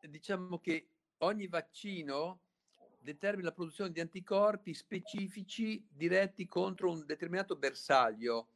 diciamo 0.00 0.58
che 0.58 0.88
ogni 1.18 1.46
vaccino 1.46 2.40
determina 2.98 3.50
la 3.50 3.54
produzione 3.54 3.92
di 3.92 4.00
anticorpi 4.00 4.74
specifici 4.74 5.86
diretti 5.88 6.48
contro 6.48 6.90
un 6.90 7.06
determinato 7.06 7.54
bersaglio. 7.54 8.48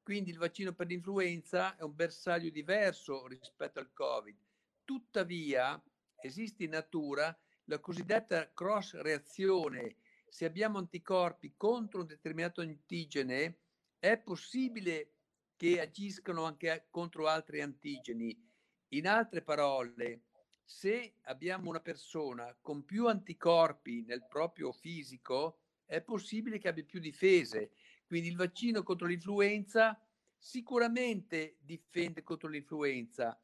Quindi 0.00 0.30
il 0.30 0.38
vaccino 0.38 0.72
per 0.74 0.86
l'influenza 0.86 1.74
è 1.74 1.82
un 1.82 1.96
bersaglio 1.96 2.50
diverso 2.50 3.26
rispetto 3.26 3.80
al 3.80 3.92
Covid. 3.92 4.36
Tuttavia, 4.84 5.82
esiste 6.20 6.62
in 6.62 6.70
natura 6.70 7.36
la 7.70 7.78
cosiddetta 7.78 8.52
cross 8.52 8.96
reazione. 8.96 9.94
Se 10.28 10.44
abbiamo 10.44 10.78
anticorpi 10.78 11.54
contro 11.56 12.00
un 12.00 12.06
determinato 12.06 12.60
antigene, 12.60 13.58
è 14.00 14.18
possibile 14.18 15.12
che 15.56 15.80
agiscano 15.80 16.44
anche 16.44 16.88
contro 16.90 17.28
altri 17.28 17.60
antigeni 17.60 18.36
in 18.88 19.06
altre 19.06 19.42
parole, 19.42 20.22
se 20.64 21.14
abbiamo 21.22 21.68
una 21.68 21.80
persona 21.80 22.56
con 22.60 22.84
più 22.84 23.06
anticorpi 23.06 24.02
nel 24.02 24.26
proprio 24.26 24.72
fisico, 24.72 25.60
è 25.84 26.00
possibile 26.00 26.58
che 26.58 26.68
abbia 26.68 26.84
più 26.84 26.98
difese. 26.98 27.70
Quindi 28.04 28.28
il 28.28 28.36
vaccino 28.36 28.82
contro 28.82 29.06
l'influenza 29.06 30.00
sicuramente 30.36 31.56
difende 31.60 32.24
contro 32.24 32.48
l'influenza. 32.48 33.40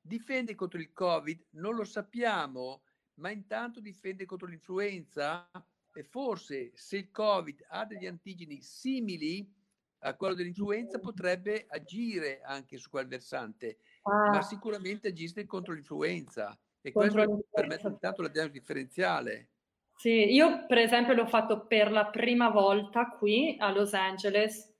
Difende 0.00 0.54
contro 0.54 0.78
il 0.80 0.92
Covid? 0.92 1.46
Non 1.50 1.74
lo 1.74 1.84
sappiamo, 1.84 2.82
ma 3.14 3.30
intanto 3.30 3.80
difende 3.80 4.24
contro 4.24 4.46
l'influenza 4.46 5.48
e 5.92 6.02
forse 6.02 6.72
se 6.74 6.96
il 6.96 7.10
Covid 7.10 7.66
ha 7.68 7.84
degli 7.84 8.06
antigeni 8.06 8.60
simili 8.62 9.52
a 10.00 10.14
quello 10.14 10.34
dell'influenza 10.34 10.98
potrebbe 10.98 11.66
agire 11.68 12.40
anche 12.42 12.76
su 12.76 12.90
quel 12.90 13.06
versante 13.06 13.78
ah. 14.02 14.30
ma 14.30 14.42
sicuramente 14.42 15.08
agisce 15.08 15.46
contro 15.46 15.72
l'influenza 15.72 16.58
e 16.86 16.92
contro 16.92 17.24
questo 17.24 17.46
permette 17.50 17.86
intanto 17.86 18.20
la 18.20 18.28
diagnosi 18.28 18.58
differenziale. 18.58 19.48
Sì, 19.96 20.34
io 20.34 20.66
per 20.66 20.78
esempio 20.78 21.14
l'ho 21.14 21.26
fatto 21.26 21.66
per 21.66 21.90
la 21.90 22.06
prima 22.06 22.50
volta 22.50 23.08
qui 23.08 23.56
a 23.58 23.70
Los 23.70 23.94
Angeles, 23.94 24.70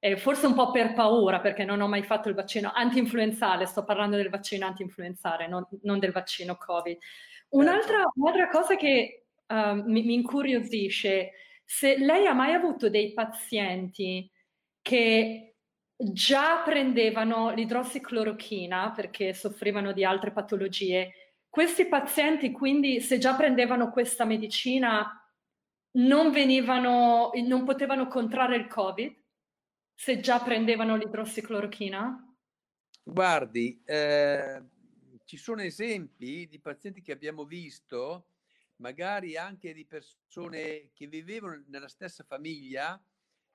eh, 0.00 0.16
forse 0.16 0.46
un 0.46 0.54
po' 0.54 0.72
per 0.72 0.92
paura 0.94 1.40
perché 1.40 1.64
non 1.64 1.80
ho 1.80 1.86
mai 1.86 2.02
fatto 2.02 2.28
il 2.28 2.34
vaccino 2.34 2.72
anti-influenzale, 2.74 3.66
sto 3.66 3.84
parlando 3.84 4.16
del 4.16 4.28
vaccino 4.30 4.66
anti-influenzale, 4.66 5.46
non, 5.46 5.64
non 5.82 6.00
del 6.00 6.10
vaccino 6.10 6.56
Covid. 6.56 6.98
Un'altra, 7.52 7.96
certo. 7.96 8.12
un'altra 8.16 8.48
cosa 8.48 8.76
che 8.76 9.26
uh, 9.46 9.82
mi, 9.84 10.02
mi 10.02 10.14
incuriosisce, 10.14 11.32
se 11.64 11.96
lei 11.98 12.26
ha 12.26 12.34
mai 12.34 12.52
avuto 12.52 12.88
dei 12.88 13.12
pazienti 13.12 14.30
che 14.80 15.56
già 15.96 16.62
prendevano 16.64 17.50
l'idrossiclorochina 17.50 18.92
perché 18.94 19.32
soffrivano 19.32 19.92
di 19.92 20.04
altre 20.04 20.32
patologie. 20.32 21.12
Questi 21.48 21.86
pazienti 21.86 22.50
quindi 22.50 23.00
se 23.00 23.18
già 23.18 23.34
prendevano 23.34 23.90
questa 23.90 24.24
medicina 24.24 25.16
non 25.92 26.30
venivano, 26.30 27.30
non 27.46 27.64
potevano 27.64 28.08
contrarre 28.08 28.56
il 28.56 28.66
Covid 28.66 29.20
se 29.94 30.20
già 30.20 30.40
prendevano 30.40 30.96
l'idrossiclorochina? 30.96 32.34
Guardi, 33.04 33.80
eh, 33.84 34.62
ci 35.32 35.38
sono 35.38 35.62
esempi 35.62 36.46
di 36.46 36.60
pazienti 36.60 37.00
che 37.00 37.10
abbiamo 37.10 37.46
visto, 37.46 38.26
magari 38.76 39.34
anche 39.38 39.72
di 39.72 39.86
persone 39.86 40.90
che 40.92 41.06
vivevano 41.06 41.64
nella 41.68 41.88
stessa 41.88 42.22
famiglia 42.22 43.02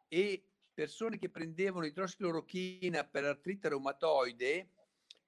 e 0.07 0.43
persone 0.73 1.19
che 1.19 1.29
prendevano 1.29 1.85
idrossiclorochina 1.85 3.03
per 3.03 3.25
artrite 3.25 3.69
reumatoide 3.69 4.69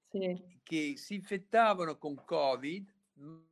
sì. 0.10 0.60
che 0.64 0.96
si 0.98 1.14
infettavano 1.14 2.00
con 2.00 2.16
Covid, 2.16 2.92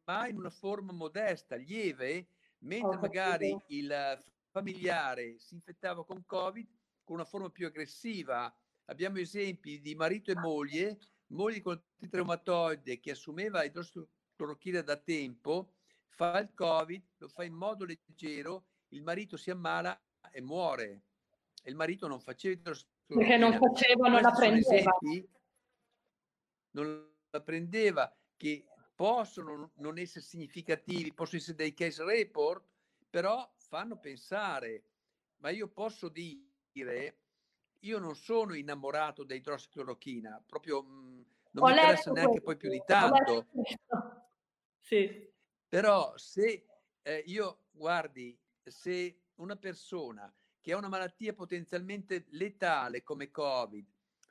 ma 0.04 0.28
in 0.28 0.38
una 0.38 0.50
forma 0.50 0.92
modesta, 0.92 1.56
lieve, 1.56 2.30
mentre 2.62 2.98
magari 2.98 3.56
il 3.68 4.20
familiare 4.50 5.38
si 5.38 5.54
infettava 5.54 6.04
con 6.04 6.26
Covid 6.26 6.68
con 7.04 7.18
una 7.18 7.26
forma 7.26 7.52
più 7.52 7.68
aggressiva. 7.68 8.52
Abbiamo 8.86 9.20
esempi 9.20 9.82
di 9.82 9.94
marito 9.94 10.32
e 10.32 10.36
moglie, 10.36 10.98
moglie 11.28 11.62
con 11.62 11.74
artrite 11.74 12.16
reumatoide 12.16 13.00
che 13.00 13.12
assumeva 13.12 13.64
idrossiclorochina 13.64 14.82
da 14.82 14.98
tempo, 14.98 15.74
fa 16.08 16.40
il 16.40 16.54
Covid, 16.54 17.04
lo 17.18 17.28
fa 17.28 17.44
in 17.44 17.54
modo 17.54 17.86
leggero, 17.86 18.66
il 18.90 19.04
marito 19.04 19.38
si 19.38 19.52
ammala 19.52 20.00
e 20.32 20.42
muore 20.42 21.04
e 21.64 21.70
il 21.70 21.76
marito 21.76 22.08
non 22.08 22.20
faceva 22.20 22.54
idrossiclorochina. 22.54 22.96
Perché 23.08 23.38
non 23.38 23.54
faceva, 23.58 24.10
non 24.10 24.22
la 24.22 24.32
prendeva. 24.32 24.98
Non 26.72 27.16
la 27.30 27.42
prendeva, 27.42 28.16
che 28.36 28.66
possono 28.96 29.72
non 29.76 29.98
essere 29.98 30.26
significativi, 30.26 31.14
possono 31.14 31.40
essere 31.40 31.58
dei 31.58 31.74
case 31.74 32.04
report, 32.04 32.66
però 33.10 33.50
fanno 33.56 33.98
pensare. 33.98 34.84
Ma 35.38 35.50
io 35.50 35.68
posso 35.68 36.10
dire, 36.10 37.20
io 37.82 38.00
non 38.00 38.16
sono 38.16 38.56
innamorato 38.56 39.24
dell'idrossiclorochina, 39.24 40.44
proprio 40.46 40.82
mh, 40.84 40.90
mm, 40.90 41.17
non 41.58 41.66
Ho 41.66 41.74
mi 41.74 41.74
interessa 41.74 42.12
neanche 42.12 42.42
questo. 42.42 42.44
poi 42.44 42.58
più 42.58 42.70
di 42.70 42.84
tanto. 42.86 43.48
Sì. 44.80 45.30
Però 45.68 46.16
se 46.18 46.66
eh, 47.02 47.24
io, 47.26 47.66
guardi, 47.72 48.40
se 48.64 49.24
una 49.36 49.58
persona 49.58 50.34
che 50.62 50.72
ha 50.72 50.78
una 50.78 50.88
malattia 50.88 51.34
potenzialmente 51.34 52.26
letale 52.30 53.04
come 53.04 53.30
Covid, 53.32 53.86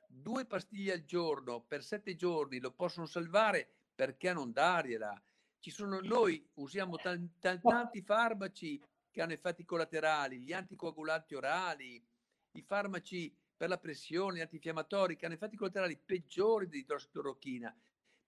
due 0.07 0.45
pastiglie 0.45 0.93
al 0.93 1.03
giorno 1.03 1.61
per 1.63 1.83
sette 1.83 2.15
giorni 2.15 2.59
lo 2.59 2.71
possono 2.73 3.05
salvare, 3.05 3.69
perché 3.93 4.33
non 4.33 4.51
dargliela? 4.51 5.21
Ci 5.59 5.69
sono, 5.69 5.99
noi 5.99 6.49
usiamo 6.55 6.97
t- 6.97 7.37
t- 7.39 7.61
tanti 7.63 8.01
farmaci 8.01 8.81
che 9.11 9.21
hanno 9.21 9.33
effetti 9.33 9.63
collaterali, 9.65 10.39
gli 10.39 10.53
anticoagulanti 10.53 11.35
orali, 11.35 12.03
i 12.51 12.61
farmaci 12.63 13.35
per 13.57 13.69
la 13.69 13.79
pressione, 13.79 14.41
antinfiammatori 14.41 15.15
che 15.15 15.25
hanno 15.25 15.33
effetti 15.33 15.57
collaterali 15.57 15.99
peggiori 16.03 16.67
dell'idrossiclorochina. 16.67 17.75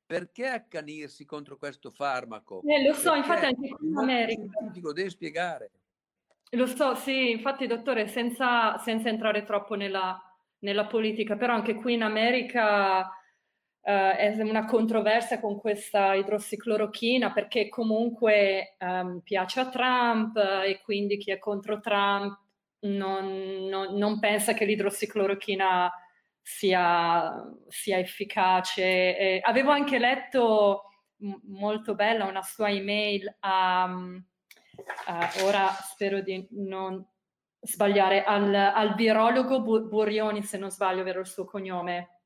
perché 0.09 0.47
accanirsi 0.47 1.23
contro 1.23 1.55
questo 1.57 1.91
farmaco? 1.91 2.63
Eh, 2.65 2.83
lo 2.83 2.95
so, 2.95 3.11
perché 3.11 3.17
infatti 3.19 3.45
anche 3.45 3.69
qui 3.69 3.87
in 3.87 3.97
America. 3.97 4.41
Scientifico 4.49 4.91
deve 4.91 5.09
spiegare. 5.11 5.71
Lo 6.53 6.65
so, 6.65 6.95
sì, 6.95 7.29
infatti 7.29 7.67
dottore, 7.67 8.07
senza, 8.07 8.75
senza 8.79 9.07
entrare 9.07 9.43
troppo 9.43 9.75
nella, 9.75 10.19
nella, 10.59 10.87
politica, 10.87 11.35
però 11.35 11.53
anche 11.53 11.75
qui 11.75 11.93
in 11.93 12.01
America 12.01 13.01
uh, 13.01 13.11
è 13.81 14.35
una 14.39 14.65
controversia 14.65 15.39
con 15.39 15.59
questa 15.59 16.15
idrossiclorochina 16.15 17.31
perché 17.31 17.69
comunque 17.69 18.77
um, 18.79 19.19
piace 19.19 19.59
a 19.59 19.69
Trump 19.69 20.35
e 20.37 20.81
quindi 20.83 21.17
chi 21.17 21.29
è 21.29 21.37
contro 21.37 21.79
Trump 21.79 22.35
non, 22.81 23.65
non, 23.67 23.95
non 23.95 24.19
pensa 24.19 24.53
che 24.53 24.65
l'idrossiclorochina 24.65 25.91
sia, 26.41 27.43
sia 27.67 27.97
efficace. 27.97 28.83
E 29.17 29.39
avevo 29.43 29.71
anche 29.71 29.99
letto 29.99 30.83
m- 31.17 31.39
molto 31.43 31.95
bella 31.95 32.25
una 32.25 32.41
sua 32.41 32.69
email 32.69 33.35
a, 33.39 33.83
a, 33.83 35.29
ora 35.43 35.67
spero 35.69 36.21
di 36.21 36.47
non 36.51 37.05
sbagliare 37.61 38.23
al, 38.23 38.53
al 38.53 38.95
virologo 38.95 39.61
Burioni 39.61 40.43
se 40.43 40.57
non 40.57 40.71
sbaglio 40.71 41.03
vero 41.03 41.19
il 41.19 41.27
suo 41.27 41.45
cognome. 41.45 42.19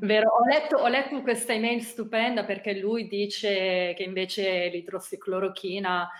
Vero, 0.00 0.30
ho 0.30 0.44
letto, 0.44 0.76
ho 0.76 0.88
letto, 0.88 1.22
questa 1.22 1.52
email 1.52 1.82
stupenda 1.82 2.44
perché 2.44 2.76
lui 2.76 3.06
dice 3.06 3.94
che 3.94 4.02
invece 4.02 4.66
l'idrossiclorochina 4.70 6.10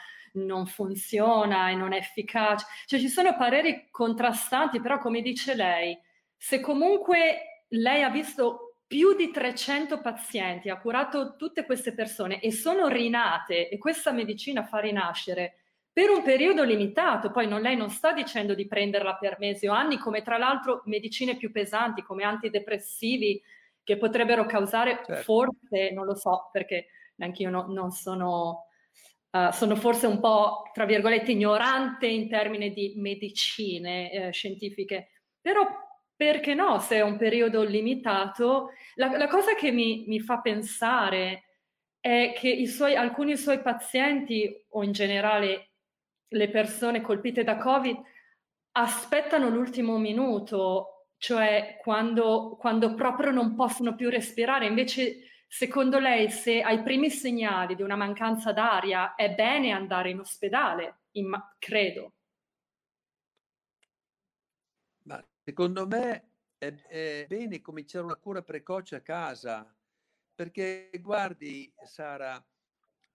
non 0.44 0.66
funziona 0.66 1.70
e 1.70 1.74
non 1.74 1.92
è 1.92 1.98
efficace. 1.98 2.66
Cioè 2.86 2.98
ci 2.98 3.08
sono 3.08 3.36
pareri 3.36 3.88
contrastanti, 3.90 4.80
però 4.80 4.98
come 4.98 5.22
dice 5.22 5.54
lei, 5.54 5.98
se 6.36 6.60
comunque 6.60 7.64
lei 7.68 8.02
ha 8.02 8.10
visto 8.10 8.76
più 8.86 9.14
di 9.14 9.30
300 9.30 10.00
pazienti, 10.00 10.70
ha 10.70 10.78
curato 10.78 11.36
tutte 11.36 11.64
queste 11.64 11.92
persone 11.92 12.40
e 12.40 12.52
sono 12.52 12.88
rinate 12.88 13.68
e 13.68 13.76
questa 13.76 14.12
medicina 14.12 14.64
fa 14.64 14.78
rinascere 14.78 15.58
per 15.98 16.10
un 16.10 16.22
periodo 16.22 16.62
limitato, 16.62 17.32
poi 17.32 17.48
non, 17.48 17.60
lei 17.60 17.76
non 17.76 17.90
sta 17.90 18.12
dicendo 18.12 18.54
di 18.54 18.68
prenderla 18.68 19.16
per 19.16 19.36
mesi 19.40 19.66
o 19.66 19.72
anni, 19.72 19.98
come 19.98 20.22
tra 20.22 20.38
l'altro 20.38 20.82
medicine 20.84 21.36
più 21.36 21.50
pesanti 21.50 22.02
come 22.02 22.22
antidepressivi 22.22 23.42
che 23.82 23.96
potrebbero 23.96 24.46
causare 24.46 25.02
certo. 25.04 25.22
forse, 25.22 25.90
non 25.92 26.06
lo 26.06 26.14
so 26.14 26.50
perché 26.52 26.86
neanche 27.16 27.42
io 27.42 27.50
no, 27.50 27.66
non 27.68 27.90
sono, 27.90 28.67
uh, 29.30 29.50
sono 29.50 29.76
forse 29.76 30.06
un 30.06 30.20
po', 30.20 30.70
tra 30.72 30.84
virgolette, 30.84 31.32
ignorante 31.32 32.06
in 32.06 32.28
termini 32.28 32.72
di 32.72 32.94
medicine 32.96 34.10
eh, 34.10 34.32
scientifiche, 34.32 35.08
però 35.40 35.66
perché 36.18 36.54
no, 36.54 36.80
se 36.80 36.96
è 36.96 37.00
un 37.00 37.16
periodo 37.16 37.62
limitato, 37.62 38.70
la, 38.96 39.16
la 39.16 39.28
cosa 39.28 39.54
che 39.54 39.70
mi, 39.70 40.04
mi, 40.08 40.18
fa 40.18 40.40
pensare 40.40 41.44
è 42.00 42.32
che 42.36 42.48
i 42.48 42.66
suoi, 42.66 42.96
alcuni 42.96 43.36
suoi 43.36 43.60
pazienti 43.60 44.64
o 44.70 44.82
in 44.82 44.90
generale 44.90 45.68
le 46.26 46.48
persone 46.50 47.00
colpite 47.00 47.44
da 47.44 47.56
Covid 47.56 47.96
aspettano 48.72 49.48
l'ultimo 49.48 49.96
minuto, 49.96 51.06
cioè 51.18 51.78
quando, 51.80 52.56
quando 52.58 52.94
proprio 52.94 53.30
non 53.30 53.54
possono 53.54 53.94
più 53.94 54.08
respirare. 54.10 54.66
Invece, 54.66 55.18
secondo 55.48 55.98
lei, 55.98 56.30
se 56.30 56.60
ai 56.60 56.82
primi 56.82 57.10
segnali 57.10 57.74
di 57.74 57.82
una 57.82 57.96
mancanza 57.96 58.52
d'aria 58.52 59.14
è 59.14 59.34
bene 59.34 59.72
andare 59.72 60.10
in 60.10 60.20
ospedale, 60.20 61.00
in, 61.12 61.30
credo. 61.58 62.12
Secondo 65.48 65.86
me 65.86 66.32
è, 66.58 66.74
è 66.74 67.24
bene 67.26 67.62
cominciare 67.62 68.04
una 68.04 68.16
cura 68.16 68.42
precoce 68.42 68.96
a 68.96 69.00
casa, 69.00 69.74
perché 70.34 70.90
guardi 71.00 71.72
Sara, 71.86 72.46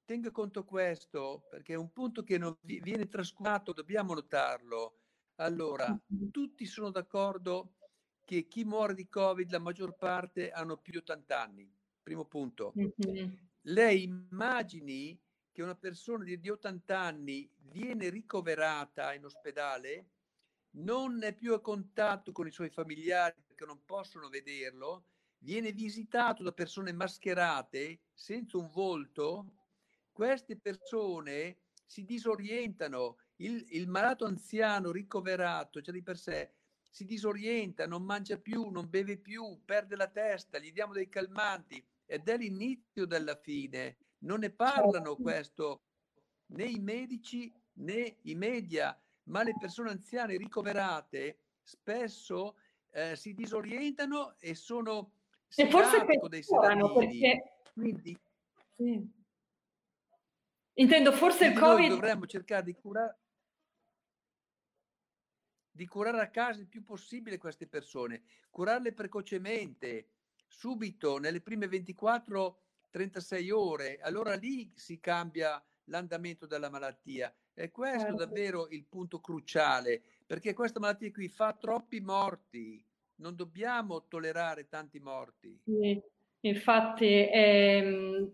tenga 0.04 0.32
conto 0.32 0.66
questo, 0.66 1.46
perché 1.48 1.74
è 1.74 1.78
un 1.78 1.92
punto 1.92 2.24
che 2.24 2.40
non 2.40 2.58
viene 2.62 3.08
trascurato, 3.08 3.72
dobbiamo 3.72 4.16
notarlo. 4.16 4.98
Allora, 5.36 5.96
tutti 6.32 6.66
sono 6.66 6.90
d'accordo 6.90 7.76
che 8.26 8.48
chi 8.48 8.64
muore 8.64 8.96
di 8.96 9.08
Covid, 9.08 9.52
la 9.52 9.60
maggior 9.60 9.96
parte 9.96 10.50
hanno 10.50 10.78
più 10.78 10.94
di 10.94 10.98
80 10.98 11.40
anni. 11.40 11.72
Primo 12.04 12.26
punto. 12.26 12.74
Lei 13.62 14.04
immagini 14.04 15.18
che 15.54 15.62
una 15.62 15.76
persona 15.76 16.26
di 16.26 16.50
80 16.50 17.00
anni 17.00 17.50
viene 17.60 18.10
ricoverata 18.10 19.14
in 19.14 19.24
ospedale 19.24 20.10
non 20.72 21.24
è 21.24 21.34
più 21.34 21.54
a 21.54 21.62
contatto 21.62 22.32
con 22.32 22.48
i 22.48 22.52
suoi 22.52 22.70
familiari 22.70 23.42
perché 23.46 23.66
non 23.66 23.86
possono 23.86 24.28
vederlo, 24.28 25.06
viene 25.38 25.72
visitato 25.72 26.44
da 26.44 26.52
persone 26.52 26.92
mascherate 26.92 28.02
senza 28.14 28.58
un 28.58 28.70
volto, 28.70 29.54
queste 30.12 30.58
persone 30.58 31.60
si 31.86 32.04
disorientano, 32.04 33.18
il, 33.38 33.64
il 33.70 33.88
malato 33.88 34.26
anziano 34.26 34.92
ricoverato, 34.92 35.82
cioè 35.82 35.94
di 35.94 36.02
per 36.02 36.18
sé, 36.18 36.54
si 36.90 37.06
disorienta, 37.06 37.88
non 37.88 38.04
mangia 38.04 38.38
più, 38.38 38.70
non 38.70 38.90
beve 38.90 39.18
più, 39.18 39.62
perde 39.64 39.96
la 39.96 40.08
testa, 40.08 40.60
gli 40.60 40.72
diamo 40.72 40.94
dei 40.94 41.10
calmanti 41.10 41.84
è 42.06 42.38
l'inizio 42.38 43.06
della 43.06 43.36
fine. 43.36 43.98
Non 44.20 44.40
ne 44.40 44.50
parlano 44.52 45.16
certo. 45.16 45.16
questo 45.16 45.84
né 46.48 46.66
i 46.66 46.80
medici 46.80 47.54
né 47.76 48.18
i 48.24 48.36
media 48.36 48.98
ma 49.24 49.42
le 49.42 49.56
persone 49.60 49.90
anziane 49.90 50.38
ricoverate 50.38 51.40
spesso 51.62 52.58
eh, 52.92 53.16
si 53.16 53.34
disorientano 53.34 54.36
e 54.38 54.54
sono 54.54 55.14
e 55.56 55.70
forse 55.70 56.06
dei 56.30 56.44
perché... 56.44 57.44
Quindi, 57.74 58.20
sì. 58.76 59.22
Intendo, 60.76 61.12
forse 61.12 61.46
il 61.46 61.58
Covid... 61.58 61.90
dovremmo 61.90 62.26
cercare 62.26 62.64
di 62.64 62.74
curare, 62.74 63.20
di 65.72 65.88
curare 65.88 66.22
a 66.22 66.30
casa 66.30 66.60
il 66.60 66.68
più 66.68 66.84
possibile 66.84 67.38
queste 67.38 67.68
persone, 67.68 68.24
curarle 68.50 68.94
precocemente, 68.94 70.10
subito, 70.54 71.18
nelle 71.18 71.42
prime 71.42 71.68
24-36 71.68 73.52
ore. 73.52 74.00
Allora 74.02 74.36
lì 74.36 74.72
si 74.76 75.00
cambia 75.00 75.62
l'andamento 75.86 76.46
della 76.46 76.70
malattia. 76.70 77.34
E 77.56 77.72
questo 77.72 78.08
certo. 78.08 78.26
davvero 78.26 78.68
il 78.70 78.86
punto 78.86 79.20
cruciale, 79.20 80.02
perché 80.26 80.54
questa 80.54 80.80
malattia 80.80 81.12
qui 81.12 81.28
fa 81.28 81.54
troppi 81.54 82.00
morti. 82.00 82.84
Non 83.16 83.36
dobbiamo 83.36 84.08
tollerare 84.08 84.68
tanti 84.68 85.00
morti. 85.00 85.60
Sì, 85.64 86.02
infatti, 86.42 87.28
ehm, 87.32 88.32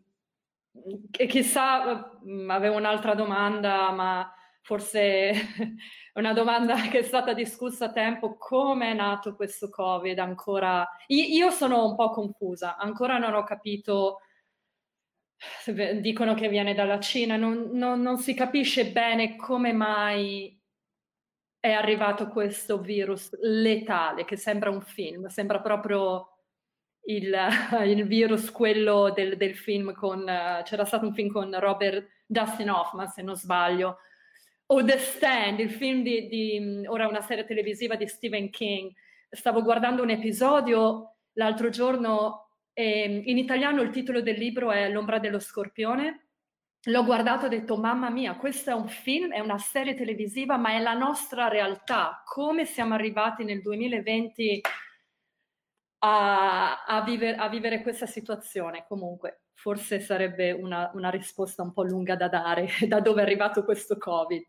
chissà, 1.28 2.18
mm, 2.26 2.50
avevo 2.50 2.78
un'altra 2.78 3.14
domanda, 3.14 3.92
ma 3.92 4.34
forse 4.62 5.30
è 5.30 5.34
una 6.15 6.34
domanda 6.34 6.76
che 6.89 7.00
è 7.00 7.04
stata 7.04 7.34
discussa 7.34 7.86
a 7.86 7.91
tempo, 7.91 8.38
come 8.38 8.91
è 8.91 8.93
nato 8.93 9.36
questo 9.36 9.69
Covid 9.69 10.17
ancora? 10.19 10.88
Io 11.08 11.50
sono 11.50 11.86
un 11.86 11.95
po' 11.95 12.10
confusa, 12.10 12.78
ancora 12.78 13.17
non 13.17 13.34
ho 13.34 13.43
capito 13.43 14.22
dicono 16.02 16.34
che 16.34 16.50
viene 16.50 16.74
dalla 16.74 17.00
Cina, 17.00 17.38
non, 17.38 17.69
non, 17.72 18.02
non, 18.02 18.17
si 18.17 18.34
capisce 18.34 18.91
bene 18.91 19.36
come 19.38 19.72
mai 19.72 20.60
è 21.60 21.72
arrivato 21.72 22.28
questo 22.28 22.80
virus 22.80 23.38
letale, 23.41 24.26
che 24.26 24.38
sembra 24.38 24.69
un 24.69 24.82
film, 24.82 25.28
sembra 25.28 25.60
proprio 25.60 26.39
il, 27.06 27.34
il 27.86 28.06
virus, 28.06 28.52
quello 28.52 29.12
del, 29.12 29.38
del 29.38 29.56
film 29.56 29.93
con, 29.93 30.26
c'era 30.63 30.86
stato 30.86 31.06
un 31.06 31.13
film 31.13 31.30
con 31.30 31.58
Robert 31.60 32.08
Dustin 32.26 32.69
Hoffman, 32.69 33.08
se 33.08 33.22
non 33.22 33.36
sbaglio, 33.36 33.98
o 34.72 34.84
The 34.84 34.98
Stand, 35.00 35.60
il 35.60 35.72
film 35.72 36.04
di, 36.04 36.28
di 36.28 36.86
ora 36.88 37.08
una 37.08 37.22
serie 37.22 37.46
televisiva 37.46 37.96
di 37.96 38.08
Stephen 38.08 38.50
King. 38.52 38.92
Stavo 39.30 39.64
guardando 39.64 40.04
un 40.04 40.12
episodio 40.12 41.16
l'altro 41.34 41.70
giorno 41.70 42.50
e 42.74 43.04
ehm, 43.04 43.22
in 43.26 43.38
italiano 43.38 43.82
il 43.82 43.90
titolo 43.90 44.22
del 44.22 44.38
libro 44.38 44.72
è 44.72 44.90
L'ombra 44.90 45.18
dello 45.20 45.40
scorpione. 45.40 46.28
L'ho 46.84 47.04
guardato 47.04 47.44
e 47.44 47.46
ho 47.48 47.50
detto, 47.50 47.78
mamma 47.78 48.10
mia, 48.10 48.36
questo 48.36 48.70
è 48.70 48.74
un 48.74 48.88
film, 48.88 49.34
è 49.34 49.40
una 49.40 49.58
serie 49.58 49.96
televisiva, 49.96 50.58
ma 50.58 50.72
è 50.72 50.80
la 50.80 50.94
nostra 50.94 51.48
realtà. 51.48 52.22
Come 52.24 52.66
siamo 52.66 52.94
arrivati 52.94 53.44
nel 53.44 53.62
2020 53.62 54.62
a, 56.00 56.84
a, 56.86 57.04
viver, 57.04 57.40
a 57.40 57.50
vivere 57.50 57.82
questa 57.82 58.06
situazione? 58.06 58.86
Comunque, 58.88 59.42
forse 59.60 60.00
sarebbe 60.00 60.54
una, 60.54 60.89
una, 60.93 61.10
risposta 61.10 61.63
un 61.63 61.74
po' 61.74 61.84
lunga 61.84 62.15
da 62.15 62.30
dare, 62.30 62.69
da 62.88 63.02
dove 63.02 63.19
è 63.19 63.26
arrivato 63.26 63.65
questo 63.65 63.98
Covid. 63.98 64.45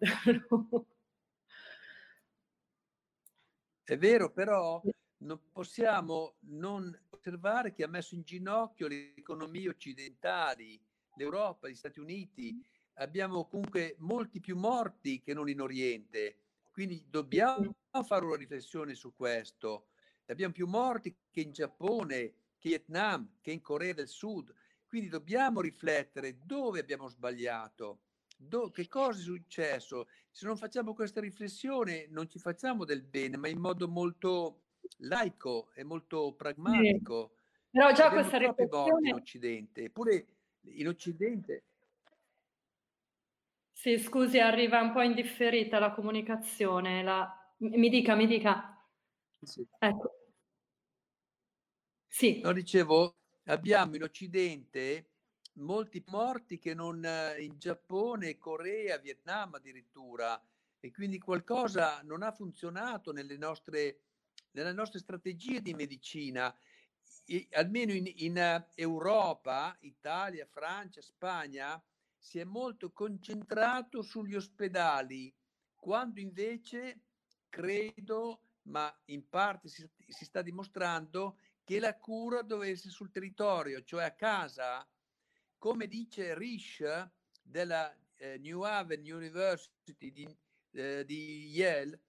È 3.83 3.99
vero, 3.99 4.31
però 4.31 4.81
non 5.18 5.40
possiamo 5.51 6.37
non 6.42 6.96
osservare 7.09 7.73
che 7.73 7.83
ha 7.83 7.88
messo 7.88 8.14
in 8.14 8.23
ginocchio 8.23 8.87
le 8.87 9.16
economie 9.16 9.68
occidentali, 9.68 10.81
l'Europa, 11.16 11.68
gli 11.68 11.75
Stati 11.75 11.99
Uniti. 11.99 12.64
Abbiamo 12.94 13.49
comunque 13.49 13.96
molti 13.99 14.38
più 14.38 14.57
morti 14.57 15.20
che 15.20 15.35
non 15.35 15.49
in 15.49 15.61
Oriente, 15.61 16.37
quindi 16.70 17.05
dobbiamo 17.09 17.75
fare 18.05 18.25
una 18.25 18.37
riflessione 18.37 18.94
su 18.94 19.12
questo. 19.12 19.88
Abbiamo 20.27 20.53
più 20.53 20.68
morti 20.68 21.12
che 21.33 21.40
in 21.40 21.51
Giappone, 21.51 22.33
che 22.59 22.68
in 22.68 22.70
Vietnam, 22.70 23.29
che 23.40 23.51
in 23.51 23.61
Corea 23.61 23.92
del 23.92 24.07
Sud. 24.07 24.55
Quindi 24.90 25.09
dobbiamo 25.09 25.61
riflettere 25.61 26.40
dove 26.42 26.81
abbiamo 26.81 27.07
sbagliato, 27.07 28.00
do, 28.37 28.70
che 28.70 28.88
cosa 28.88 29.20
è 29.20 29.22
successo. 29.22 30.09
Se 30.33 30.46
non 30.46 30.57
facciamo 30.57 30.94
questa 30.94 31.20
riflessione 31.20 32.09
non 32.09 32.29
ci 32.29 32.40
facciamo 32.40 32.85
del 32.85 33.05
bene, 33.05 33.37
ma 33.37 33.46
in 33.46 33.61
modo 33.61 33.87
molto 33.87 34.62
laico 34.96 35.70
e 35.74 35.85
molto 35.85 36.35
pragmatico. 36.35 37.35
Sì. 37.37 37.68
Però 37.70 37.92
già 37.92 38.07
Abbiamo 38.07 38.29
questa 38.29 38.38
riflessione... 38.38 39.09
in 39.11 39.14
Occidente, 39.14 39.85
eppure 39.85 40.26
in 40.62 40.88
Occidente... 40.88 41.64
Sì, 43.70 43.96
scusi, 43.96 44.40
arriva 44.40 44.81
un 44.81 44.90
po' 44.90 45.03
indifferita 45.03 45.79
la 45.79 45.92
comunicazione. 45.92 47.05
La... 47.05 47.33
Mi 47.59 47.88
dica, 47.88 48.16
mi 48.16 48.26
dica. 48.26 48.85
Sì. 49.40 49.64
Ecco. 49.79 50.16
Sì. 52.09 52.40
No, 52.40 52.53
dicevo, 52.53 53.20
abbiamo 53.51 53.97
in 53.97 54.03
Occidente 54.03 55.09
molti 55.55 56.03
morti 56.07 56.59
che 56.59 56.73
non 56.75 57.05
in 57.39 57.59
Giappone, 57.59 58.39
Corea, 58.39 58.99
Vietnam 58.99 59.55
addirittura, 59.55 60.41
e 60.79 60.91
quindi 60.91 61.19
qualcosa 61.19 62.01
non 62.03 62.23
ha 62.23 62.33
funzionato 62.33 63.13
nelle 63.13 63.37
nostre, 63.37 64.01
nelle 64.53 64.73
nostre 64.73 65.01
strategie 65.01 65.61
di 65.61 65.75
medicina. 65.75 66.55
E 67.27 67.49
almeno 67.53 67.93
in, 67.93 68.11
in 68.17 68.65
Europa, 68.75 69.77
Italia, 69.81 70.47
Francia, 70.47 71.03
Spagna, 71.03 71.83
si 72.17 72.39
è 72.39 72.45
molto 72.45 72.93
concentrato 72.93 74.03
sugli 74.03 74.35
ospedali, 74.35 75.35
quando 75.75 76.21
invece 76.21 77.01
credo, 77.49 78.43
ma 78.63 78.95
in 79.07 79.29
parte 79.29 79.69
si, 79.69 79.89
si 80.07 80.25
sta 80.25 80.41
dimostrando, 80.41 81.39
che 81.71 81.79
la 81.79 81.97
cura 81.97 82.43
dove 82.43 82.71
essere 82.71 82.91
sul 82.91 83.13
territorio, 83.13 83.85
cioè 83.85 84.03
a 84.03 84.11
casa, 84.11 84.85
come 85.57 85.87
dice 85.87 86.37
Risch 86.37 86.83
della 87.41 87.97
eh, 88.17 88.39
New 88.39 88.63
Haven 88.63 89.01
University 89.09 90.11
di, 90.11 90.37
eh, 90.73 91.05
di 91.05 91.49
Yale, 91.51 92.01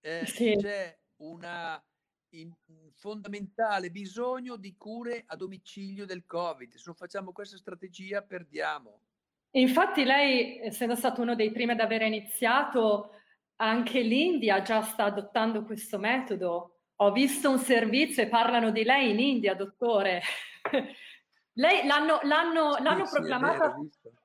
eh, 0.00 0.24
sì. 0.24 0.56
c'è 0.56 0.98
un 1.16 2.54
fondamentale 2.94 3.90
bisogno 3.90 4.56
di 4.56 4.74
cure 4.78 5.24
a 5.26 5.36
domicilio 5.36 6.06
del 6.06 6.24
Covid. 6.24 6.76
Se 6.76 6.84
non 6.86 6.94
facciamo 6.94 7.32
questa 7.32 7.58
strategia 7.58 8.22
perdiamo. 8.22 9.02
Infatti 9.50 10.02
lei, 10.02 10.60
essendo 10.60 10.94
stato 10.94 11.20
uno 11.20 11.34
dei 11.34 11.52
primi 11.52 11.72
ad 11.72 11.80
aver 11.80 12.00
iniziato, 12.00 13.10
anche 13.56 14.00
l'India 14.00 14.62
già 14.62 14.80
sta 14.80 15.04
adottando 15.04 15.62
questo 15.62 15.98
metodo 15.98 16.79
ho 17.02 17.12
visto 17.12 17.50
un 17.50 17.58
servizio 17.58 18.22
e 18.22 18.28
parlano 18.28 18.70
di 18.70 18.84
lei 18.84 19.10
in 19.10 19.20
India, 19.20 19.54
dottore. 19.54 20.20
lei 21.54 21.86
l'hanno, 21.86 22.20
l'hanno, 22.22 22.74
sì, 22.74 22.82
l'hanno 22.82 23.06
sì, 23.06 23.16
proclamata, 23.16 23.76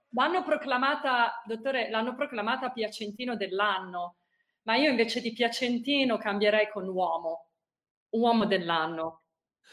l'hanno 0.10 0.44
proclamata, 0.44 1.42
dottore, 1.46 1.90
l'hanno 1.90 2.16
proclamata 2.16 2.72
Piacentino 2.72 3.38
dell'anno, 3.38 4.18
ma 4.64 4.76
io 4.76 4.90
invece 4.90 5.22
di 5.22 5.32
Piacentino 5.32 6.18
cambierei 6.18 6.70
con 6.70 6.88
uomo, 6.88 7.48
uomo 8.10 8.46
dell'anno, 8.46 9.22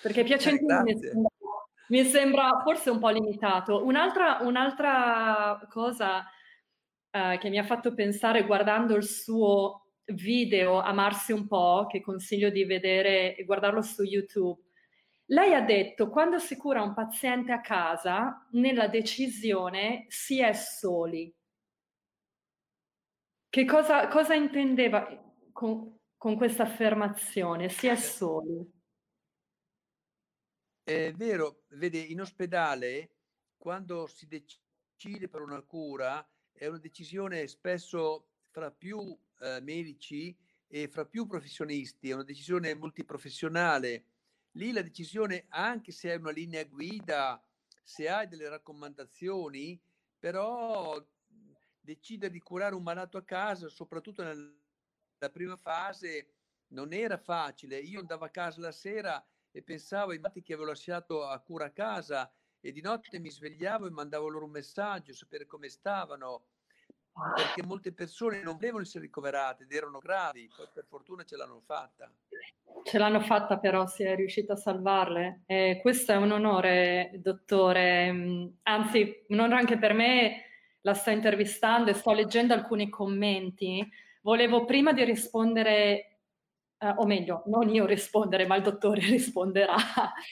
perché 0.00 0.22
Piacentino 0.22 0.78
eh, 0.78 0.82
mi, 0.82 0.98
sembra, 1.00 1.30
mi, 1.88 2.04
sembra, 2.04 2.60
forse 2.62 2.90
un 2.90 3.00
po' 3.00 3.08
limitato. 3.08 3.84
Un'altra, 3.84 4.38
un'altra 4.42 5.60
cosa 5.68 6.24
eh, 7.10 7.36
che 7.38 7.48
mi 7.48 7.58
ha 7.58 7.64
fatto 7.64 7.94
pensare 7.94 8.44
guardando 8.44 8.94
il 8.94 9.04
suo 9.04 9.81
video 10.06 10.80
Amarsi 10.80 11.32
un 11.32 11.46
po', 11.46 11.86
che 11.88 12.00
consiglio 12.00 12.50
di 12.50 12.64
vedere 12.64 13.36
e 13.36 13.44
guardarlo 13.44 13.82
su 13.82 14.02
YouTube, 14.02 14.60
lei 15.26 15.54
ha 15.54 15.62
detto 15.62 16.10
quando 16.10 16.38
si 16.38 16.56
cura 16.56 16.82
un 16.82 16.94
paziente 16.94 17.52
a 17.52 17.60
casa, 17.60 18.46
nella 18.52 18.88
decisione 18.88 20.06
si 20.08 20.40
è 20.40 20.52
soli. 20.52 21.34
Che 23.48 23.64
cosa, 23.64 24.08
cosa 24.08 24.34
intendeva 24.34 25.06
con, 25.52 25.98
con 26.16 26.36
questa 26.36 26.64
affermazione? 26.64 27.68
Si 27.68 27.86
è 27.86 27.96
soli. 27.96 28.70
È 30.82 31.12
vero, 31.12 31.62
vede, 31.68 31.98
in 31.98 32.20
ospedale 32.20 33.16
quando 33.56 34.06
si 34.06 34.26
decide 34.26 35.28
per 35.28 35.40
una 35.40 35.62
cura 35.62 36.26
è 36.52 36.66
una 36.66 36.78
decisione 36.78 37.46
spesso 37.46 38.26
fra 38.50 38.70
più 38.70 39.16
eh, 39.42 39.60
medici 39.60 40.36
e 40.68 40.88
fra 40.88 41.04
più 41.04 41.26
professionisti, 41.26 42.10
è 42.10 42.14
una 42.14 42.22
decisione 42.22 42.74
multiprofessionale. 42.74 44.06
Lì 44.52 44.72
la 44.72 44.82
decisione, 44.82 45.46
anche 45.48 45.92
se 45.92 46.12
è 46.12 46.16
una 46.16 46.30
linea 46.30 46.64
guida, 46.64 47.44
se 47.82 48.08
hai 48.08 48.28
delle 48.28 48.48
raccomandazioni, 48.48 49.80
però 50.18 51.04
decidere 51.80 52.32
di 52.32 52.38
curare 52.38 52.74
un 52.74 52.82
malato 52.82 53.18
a 53.18 53.24
casa, 53.24 53.68
soprattutto 53.68 54.22
nella 54.22 55.30
prima 55.30 55.56
fase, 55.56 56.34
non 56.68 56.92
era 56.92 57.18
facile. 57.18 57.78
Io 57.78 58.00
andavo 58.00 58.24
a 58.24 58.30
casa 58.30 58.60
la 58.60 58.72
sera 58.72 59.22
e 59.50 59.62
pensavo 59.62 60.12
ai 60.12 60.18
matti 60.18 60.42
che 60.42 60.54
avevo 60.54 60.68
lasciato 60.68 61.26
a 61.26 61.38
cura 61.40 61.66
a 61.66 61.72
casa 61.72 62.32
e 62.60 62.70
di 62.70 62.80
notte 62.80 63.18
mi 63.18 63.30
svegliavo 63.30 63.86
e 63.86 63.90
mandavo 63.90 64.28
loro 64.28 64.44
un 64.44 64.52
messaggio, 64.52 65.12
sapere 65.12 65.46
come 65.46 65.68
stavano 65.68 66.46
perché 67.34 67.62
molte 67.64 67.92
persone 67.92 68.42
non 68.42 68.56
volevano 68.56 68.82
essere 68.82 69.04
ricoverate 69.04 69.64
ed 69.64 69.72
erano 69.72 69.98
gravi, 69.98 70.50
poi 70.56 70.66
per 70.72 70.86
fortuna 70.88 71.24
ce 71.24 71.36
l'hanno 71.36 71.60
fatta. 71.64 72.10
Ce 72.84 72.98
l'hanno 72.98 73.20
fatta 73.20 73.58
però, 73.58 73.86
si 73.86 74.02
è 74.02 74.14
riuscita 74.16 74.54
a 74.54 74.56
salvarle. 74.56 75.42
E 75.46 75.78
questo 75.82 76.12
è 76.12 76.16
un 76.16 76.32
onore, 76.32 77.10
dottore, 77.16 78.52
anzi 78.62 79.24
un 79.28 79.40
onore 79.40 79.60
anche 79.60 79.78
per 79.78 79.92
me, 79.92 80.44
la 80.80 80.94
sto 80.94 81.10
intervistando 81.10 81.90
e 81.90 81.94
sto 81.94 82.12
leggendo 82.12 82.54
alcuni 82.54 82.88
commenti. 82.88 83.86
Volevo 84.22 84.64
prima 84.64 84.92
di 84.92 85.04
rispondere, 85.04 86.18
eh, 86.78 86.94
o 86.96 87.04
meglio, 87.04 87.42
non 87.46 87.68
io 87.68 87.84
rispondere, 87.84 88.46
ma 88.46 88.56
il 88.56 88.62
dottore 88.62 89.00
risponderà. 89.06 89.76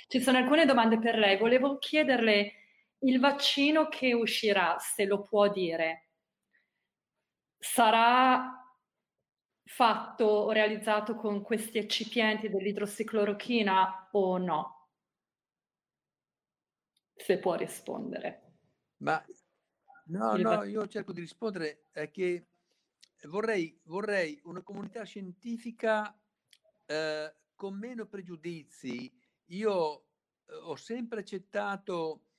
Ci 0.08 0.20
sono 0.20 0.38
alcune 0.38 0.64
domande 0.64 0.98
per 0.98 1.18
lei. 1.18 1.36
Volevo 1.36 1.78
chiederle 1.78 2.52
il 3.00 3.20
vaccino 3.20 3.88
che 3.88 4.14
uscirà, 4.14 4.76
se 4.78 5.04
lo 5.04 5.22
può 5.22 5.48
dire 5.48 6.06
sarà 7.60 8.56
fatto 9.64 10.24
o 10.24 10.50
realizzato 10.50 11.14
con 11.14 11.42
questi 11.42 11.78
eccipienti 11.78 12.48
dell'idrossiclorochina 12.48 14.08
o 14.12 14.38
no? 14.38 14.88
Se 17.14 17.38
può 17.38 17.54
rispondere. 17.54 18.56
Ma 18.98 19.22
no, 20.06 20.36
no, 20.36 20.64
io 20.64 20.88
cerco 20.88 21.12
di 21.12 21.20
rispondere 21.20 21.84
è 21.92 22.10
che 22.10 22.46
vorrei, 23.28 23.78
vorrei 23.84 24.40
una 24.44 24.62
comunità 24.62 25.04
scientifica 25.04 26.18
eh, 26.86 27.34
con 27.54 27.78
meno 27.78 28.06
pregiudizi. 28.06 29.12
Io 29.46 30.04
eh, 30.46 30.54
ho 30.54 30.76
sempre 30.76 31.20
accettato 31.20 32.29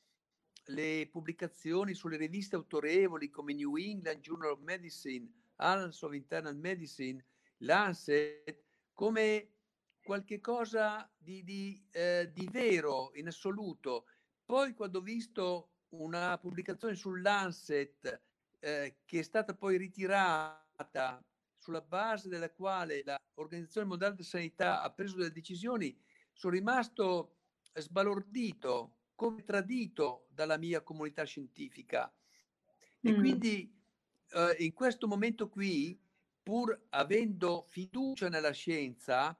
le 0.65 1.07
pubblicazioni 1.11 1.93
sulle 1.93 2.17
riviste 2.17 2.55
autorevoli 2.55 3.29
come 3.29 3.53
New 3.53 3.75
England 3.75 4.21
Journal 4.21 4.51
of 4.51 4.59
Medicine, 4.59 5.29
Annals 5.57 6.01
of 6.01 6.13
Internal 6.13 6.55
Medicine, 6.55 7.23
Lancet, 7.57 8.63
come 8.93 9.49
qualche 10.03 10.39
cosa 10.39 11.09
di, 11.17 11.43
di, 11.43 11.83
eh, 11.91 12.31
di 12.33 12.47
vero 12.51 13.11
in 13.15 13.27
assoluto. 13.27 14.05
Poi 14.43 14.73
quando 14.73 14.99
ho 14.99 15.01
visto 15.01 15.69
una 15.89 16.37
pubblicazione 16.37 16.95
sull'Ancet 16.95 18.21
eh, 18.59 18.97
che 19.05 19.19
è 19.19 19.23
stata 19.23 19.53
poi 19.55 19.77
ritirata 19.77 21.23
sulla 21.57 21.81
base 21.81 22.29
della 22.29 22.51
quale 22.51 23.03
l'Organizzazione 23.35 23.87
Mondiale 23.87 24.15
della 24.15 24.27
Sanità 24.27 24.81
ha 24.81 24.91
preso 24.91 25.17
delle 25.17 25.31
decisioni, 25.31 25.95
sono 26.33 26.53
rimasto 26.53 27.35
sbalordito 27.73 29.00
come 29.21 29.43
tradito 29.43 30.25
dalla 30.33 30.57
mia 30.57 30.81
comunità 30.81 31.25
scientifica. 31.25 32.11
E 32.99 33.11
mm. 33.11 33.15
quindi 33.19 33.71
eh, 34.31 34.55
in 34.63 34.73
questo 34.73 35.07
momento 35.07 35.47
qui, 35.47 35.95
pur 36.41 36.87
avendo 36.89 37.67
fiducia 37.69 38.29
nella 38.29 38.49
scienza, 38.49 39.39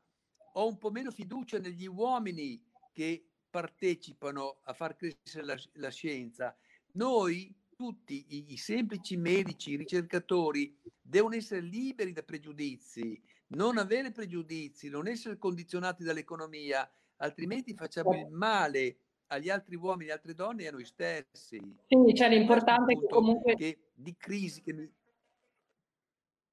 ho 0.54 0.68
un 0.68 0.78
po' 0.78 0.92
meno 0.92 1.10
fiducia 1.10 1.58
negli 1.58 1.88
uomini 1.88 2.64
che 2.94 3.28
partecipano 3.50 4.60
a 4.66 4.74
far 4.74 4.96
crescere 4.96 5.46
la, 5.46 5.60
la 5.74 5.90
scienza. 5.90 6.56
Noi, 6.92 7.52
tutti 7.76 8.24
i, 8.36 8.54
i 8.54 8.58
semplici 8.58 9.18
medici, 9.18 9.72
i 9.72 9.78
ricercatori, 9.78 10.78
devono 11.02 11.34
essere 11.34 11.62
liberi 11.62 12.14
da 12.14 12.22
pregiudizi, 12.22 13.20
non 13.48 13.80
avere 13.80 14.12
pregiudizi, 14.12 14.90
non 14.90 15.08
essere 15.08 15.40
condizionati 15.40 16.04
dall'economia, 16.04 16.88
altrimenti 17.16 17.74
facciamo 17.74 18.14
il 18.14 18.30
male 18.30 18.98
agli 19.32 19.50
altri 19.50 19.76
uomini 19.76 20.10
e 20.10 20.14
altre 20.14 20.34
donne 20.34 20.64
e 20.64 20.68
a 20.68 20.72
noi 20.72 20.86
stessi. 20.86 21.60
Quindi 21.88 22.14
c'è 22.14 22.30
l'importante 22.30 23.00
che 23.00 23.08
comunque... 23.08 23.56
Che, 23.56 23.80
di 23.94 24.16
crisi 24.18 24.62
che 24.62 24.74
mi... 24.74 24.92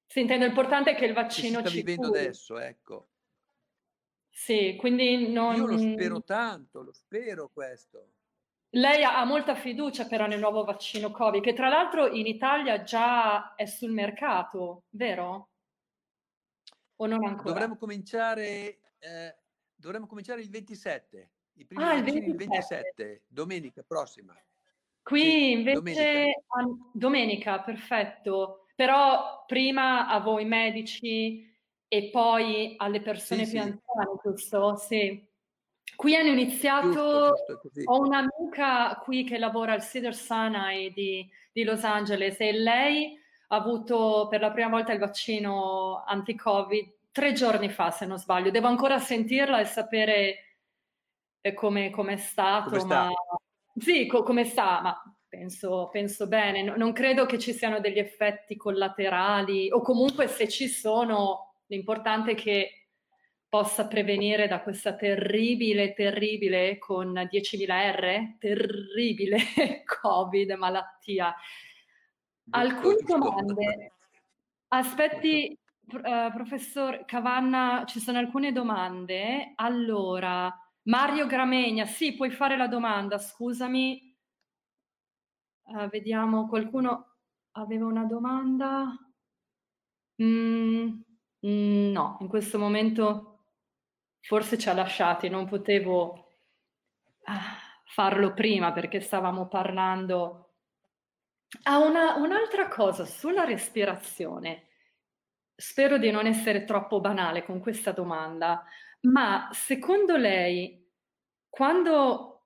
Si 0.05 0.19
intende 0.21 0.45
l'importante 0.45 0.95
che 0.95 1.05
il 1.05 1.13
vaccino 1.13 1.61
che 1.61 1.67
sta 1.67 1.75
vivendo 1.75 2.07
curi. 2.07 2.19
adesso, 2.19 2.57
ecco. 2.57 3.07
Sì, 4.29 4.75
quindi 4.79 5.31
non... 5.31 5.55
Io 5.55 5.65
lo 5.65 5.77
spero 5.77 6.23
tanto, 6.23 6.81
lo 6.81 6.93
spero 6.93 7.49
questo. 7.49 8.13
lei 8.71 9.03
ha, 9.03 9.19
ha 9.19 9.25
molta 9.25 9.55
fiducia 9.55 10.05
però 10.05 10.25
nel 10.25 10.39
nuovo 10.39 10.63
vaccino 10.63 11.11
Covid, 11.11 11.43
che 11.43 11.53
tra 11.53 11.67
l'altro 11.67 12.07
in 12.07 12.25
Italia 12.25 12.81
già 12.83 13.55
è 13.55 13.65
sul 13.65 13.91
mercato, 13.91 14.83
vero? 14.91 15.49
O 16.95 17.05
non 17.05 17.25
ancora? 17.25 17.49
Dovremmo 17.49 17.77
cominciare, 17.77 18.79
eh, 18.99 19.37
dovremmo 19.75 20.07
cominciare 20.07 20.41
il 20.41 20.49
27, 20.49 21.31
i 21.59 21.65
primi 21.65 21.83
ah, 21.83 21.93
il 21.93 22.03
27. 22.03 22.29
il 22.29 22.35
27, 22.35 23.21
domenica 23.27 23.83
prossima. 23.85 24.35
Qui 25.01 25.21
sì, 25.21 25.51
invece 25.51 26.43
domenica. 26.47 26.89
domenica, 26.93 27.59
perfetto. 27.61 28.65
Però 28.75 29.43
prima 29.45 30.07
a 30.07 30.19
voi 30.19 30.45
medici 30.45 31.45
e 31.87 32.09
poi 32.11 32.75
alle 32.77 33.01
persone 33.01 33.45
sì, 33.45 33.51
più 33.51 33.61
sì. 33.61 33.67
anziane, 33.67 34.19
giusto? 34.23 34.75
Sì. 34.77 35.27
Qui 35.95 36.15
hanno 36.15 36.29
iniziato, 36.29 37.35
giusto, 37.35 37.69
giusto, 37.73 37.91
ho 37.91 37.99
un'amica 37.99 38.95
qui 39.03 39.25
che 39.25 39.37
lavora 39.37 39.73
al 39.73 39.83
Cedar 39.83 40.15
Sinai 40.15 40.93
di, 40.93 41.27
di 41.51 41.63
Los 41.63 41.83
Angeles 41.83 42.39
e 42.39 42.53
lei 42.53 43.19
ha 43.47 43.55
avuto 43.55 44.27
per 44.29 44.39
la 44.39 44.51
prima 44.51 44.69
volta 44.69 44.93
il 44.93 44.99
vaccino 44.99 46.03
anti-Covid 46.05 46.97
tre 47.11 47.33
giorni 47.33 47.69
fa, 47.69 47.91
se 47.91 48.05
non 48.05 48.17
sbaglio. 48.17 48.51
Devo 48.51 48.67
ancora 48.67 48.99
sentirla 48.99 49.59
e 49.59 49.65
sapere 49.65 50.48
eh, 51.41 51.53
come, 51.53 51.91
è 51.91 52.17
stato. 52.17 52.69
Come 52.69 52.83
ma... 52.83 53.09
Sì, 53.77 54.07
co- 54.07 54.23
come 54.23 54.43
sta, 54.43 54.81
ma 54.81 55.15
penso, 55.27 55.89
penso 55.91 56.27
bene. 56.27 56.63
No, 56.63 56.75
non 56.75 56.91
credo 56.91 57.25
che 57.25 57.39
ci 57.39 57.53
siano 57.53 57.79
degli 57.79 57.99
effetti 57.99 58.57
collaterali 58.57 59.71
o 59.71 59.81
comunque 59.81 60.27
se 60.27 60.49
ci 60.49 60.67
sono, 60.67 61.53
l'importante 61.67 62.31
è 62.31 62.35
che 62.35 62.73
possa 63.47 63.87
prevenire 63.87 64.47
da 64.47 64.61
questa 64.61 64.95
terribile, 64.95 65.93
terribile 65.93 66.77
con 66.77 67.13
10.000 67.13 67.91
R, 67.95 68.37
terribile 68.37 69.37
Covid, 70.01 70.51
malattia. 70.51 71.33
Alcune 72.51 72.97
domande. 73.05 73.91
Aspetti, 74.67 75.57
uh, 75.91 76.31
professor 76.31 77.05
Cavanna, 77.05 77.85
ci 77.87 77.99
sono 77.99 78.19
alcune 78.19 78.51
domande. 78.51 79.53
Allora, 79.55 80.53
Mario 80.89 81.27
Gramegna, 81.27 81.85
sì, 81.85 82.15
puoi 82.15 82.31
fare 82.31 82.57
la 82.57 82.67
domanda, 82.67 83.19
scusami. 83.19 84.17
Uh, 85.65 85.87
vediamo, 85.87 86.47
qualcuno 86.47 87.17
aveva 87.51 87.85
una 87.85 88.05
domanda? 88.05 88.97
Mm, 90.21 91.01
no, 91.41 92.17
in 92.19 92.27
questo 92.27 92.57
momento 92.57 93.43
forse 94.19 94.57
ci 94.57 94.67
ha 94.67 94.73
lasciati, 94.73 95.29
non 95.29 95.47
potevo 95.47 96.39
ah, 97.25 97.55
farlo 97.85 98.33
prima 98.33 98.71
perché 98.71 98.99
stavamo 98.99 99.47
parlando. 99.47 100.53
Ah, 101.63 101.77
una, 101.77 102.15
un'altra 102.15 102.67
cosa 102.67 103.05
sulla 103.05 103.43
respirazione. 103.43 104.69
Spero 105.55 105.99
di 105.99 106.09
non 106.09 106.25
essere 106.25 106.63
troppo 106.63 106.99
banale 106.99 107.45
con 107.45 107.59
questa 107.59 107.91
domanda, 107.91 108.65
ma 109.01 109.49
secondo 109.51 110.17
lei, 110.17 110.78
quando 111.49 112.45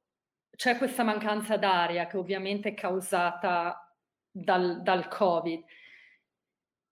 c'è 0.55 0.77
questa 0.77 1.03
mancanza 1.03 1.57
d'aria 1.57 2.07
che 2.07 2.17
ovviamente 2.17 2.69
è 2.69 2.73
causata 2.73 3.95
dal, 4.31 4.81
dal 4.81 5.07
Covid, 5.07 5.63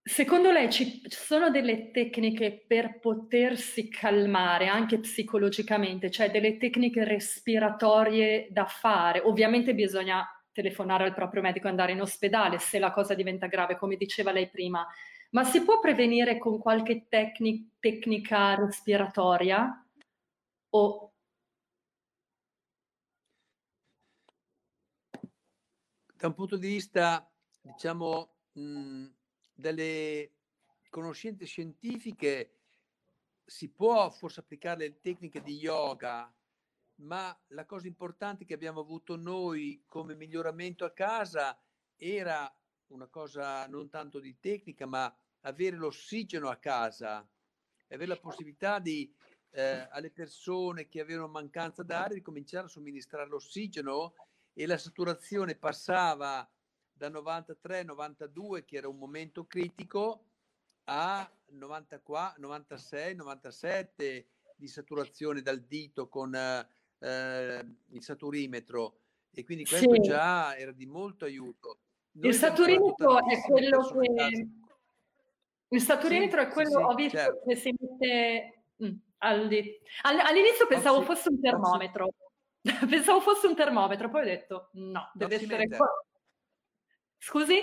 Secondo 0.03 0.51
lei 0.51 0.71
ci 0.71 0.99
sono 1.09 1.51
delle 1.51 1.91
tecniche 1.91 2.65
per 2.67 2.99
potersi 2.99 3.87
calmare 3.87 4.65
anche 4.65 4.99
psicologicamente, 4.99 6.09
cioè 6.09 6.31
delle 6.31 6.57
tecniche 6.57 7.03
respiratorie 7.03 8.47
da 8.49 8.65
fare? 8.65 9.19
Ovviamente 9.19 9.75
bisogna 9.75 10.25
telefonare 10.51 11.03
al 11.03 11.13
proprio 11.13 11.43
medico 11.43 11.67
e 11.67 11.69
andare 11.69 11.91
in 11.91 12.01
ospedale 12.01 12.57
se 12.57 12.79
la 12.79 12.91
cosa 12.91 13.13
diventa 13.13 13.45
grave, 13.45 13.77
come 13.77 13.95
diceva 13.95 14.31
lei 14.31 14.49
prima, 14.49 14.85
ma 15.31 15.43
si 15.43 15.63
può 15.63 15.79
prevenire 15.79 16.39
con 16.39 16.57
qualche 16.57 17.05
tecni- 17.07 17.69
tecnica 17.79 18.55
respiratoria? 18.55 19.85
O... 20.71 21.10
Da 26.21 26.27
un 26.27 26.35
punto 26.35 26.55
di 26.55 26.67
vista, 26.67 27.27
diciamo, 27.59 28.35
mh, 28.51 28.61
mm, 28.61 29.05
delle 29.51 30.33
conoscenze 30.91 31.45
scientifiche 31.45 32.59
si 33.43 33.71
può 33.71 34.07
forse 34.11 34.41
applicare 34.41 34.87
le 34.87 34.99
tecniche 34.99 35.41
di 35.41 35.55
yoga, 35.55 36.31
ma 36.97 37.35
la 37.47 37.65
cosa 37.65 37.87
importante 37.87 38.45
che 38.45 38.53
abbiamo 38.53 38.81
avuto 38.81 39.15
noi 39.15 39.83
come 39.87 40.13
miglioramento 40.13 40.85
a 40.85 40.91
casa 40.91 41.59
era 41.95 42.55
una 42.89 43.07
cosa 43.07 43.65
non 43.65 43.89
tanto 43.89 44.19
di 44.19 44.37
tecnica, 44.39 44.85
ma 44.85 45.11
avere 45.39 45.75
l'ossigeno 45.75 46.49
a 46.49 46.57
casa, 46.57 47.27
avere 47.87 48.05
la 48.05 48.19
possibilità 48.19 48.77
di 48.77 49.11
eh, 49.49 49.87
alle 49.89 50.11
persone 50.11 50.87
che 50.87 51.01
avevano 51.01 51.29
mancanza 51.29 51.81
d'aria 51.81 52.13
di 52.13 52.21
cominciare 52.21 52.67
a 52.67 52.69
somministrare 52.69 53.27
l'ossigeno 53.27 54.13
e 54.53 54.65
la 54.65 54.77
saturazione 54.77 55.55
passava 55.55 56.49
da 56.91 57.09
93, 57.09 57.83
92, 57.83 58.65
che 58.65 58.77
era 58.77 58.87
un 58.87 58.97
momento 58.97 59.45
critico, 59.45 60.25
a 60.85 61.29
94, 61.45 62.41
96, 62.41 63.15
97 63.15 64.27
di 64.55 64.67
saturazione 64.67 65.41
dal 65.41 65.61
dito 65.61 66.07
con 66.07 66.35
eh, 66.35 67.75
il 67.89 68.03
saturimetro 68.03 68.97
e 69.33 69.43
quindi 69.43 69.65
questo 69.65 69.93
sì. 69.93 70.01
già 70.01 70.55
era 70.57 70.71
di 70.71 70.85
molto 70.85 71.25
aiuto. 71.25 71.79
Noi 72.13 72.29
il 72.29 72.35
saturimetro 72.35 73.25
è 73.27 73.41
quello 73.41 73.81
che... 73.83 74.47
Il 75.69 75.81
saturimetro 75.81 76.41
sì, 76.41 76.47
è 76.47 76.51
quello, 76.51 76.69
sì, 76.69 76.75
ho 76.75 76.93
visto 76.93 77.17
certo. 77.17 77.43
che 77.47 77.55
si 77.55 77.73
mette... 77.79 78.63
Mm, 78.83 78.97
all'inizio 79.19 80.67
pensavo 80.67 81.01
fosse 81.03 81.29
un 81.29 81.39
termometro. 81.39 82.13
Pensavo 82.89 83.21
fosse 83.21 83.47
un 83.47 83.55
termometro, 83.55 84.09
poi 84.09 84.21
ho 84.21 84.25
detto 84.25 84.69
no, 84.73 85.09
deve 85.13 85.35
essere... 85.35 85.67
Qua... 85.67 85.87
Scusi? 87.17 87.59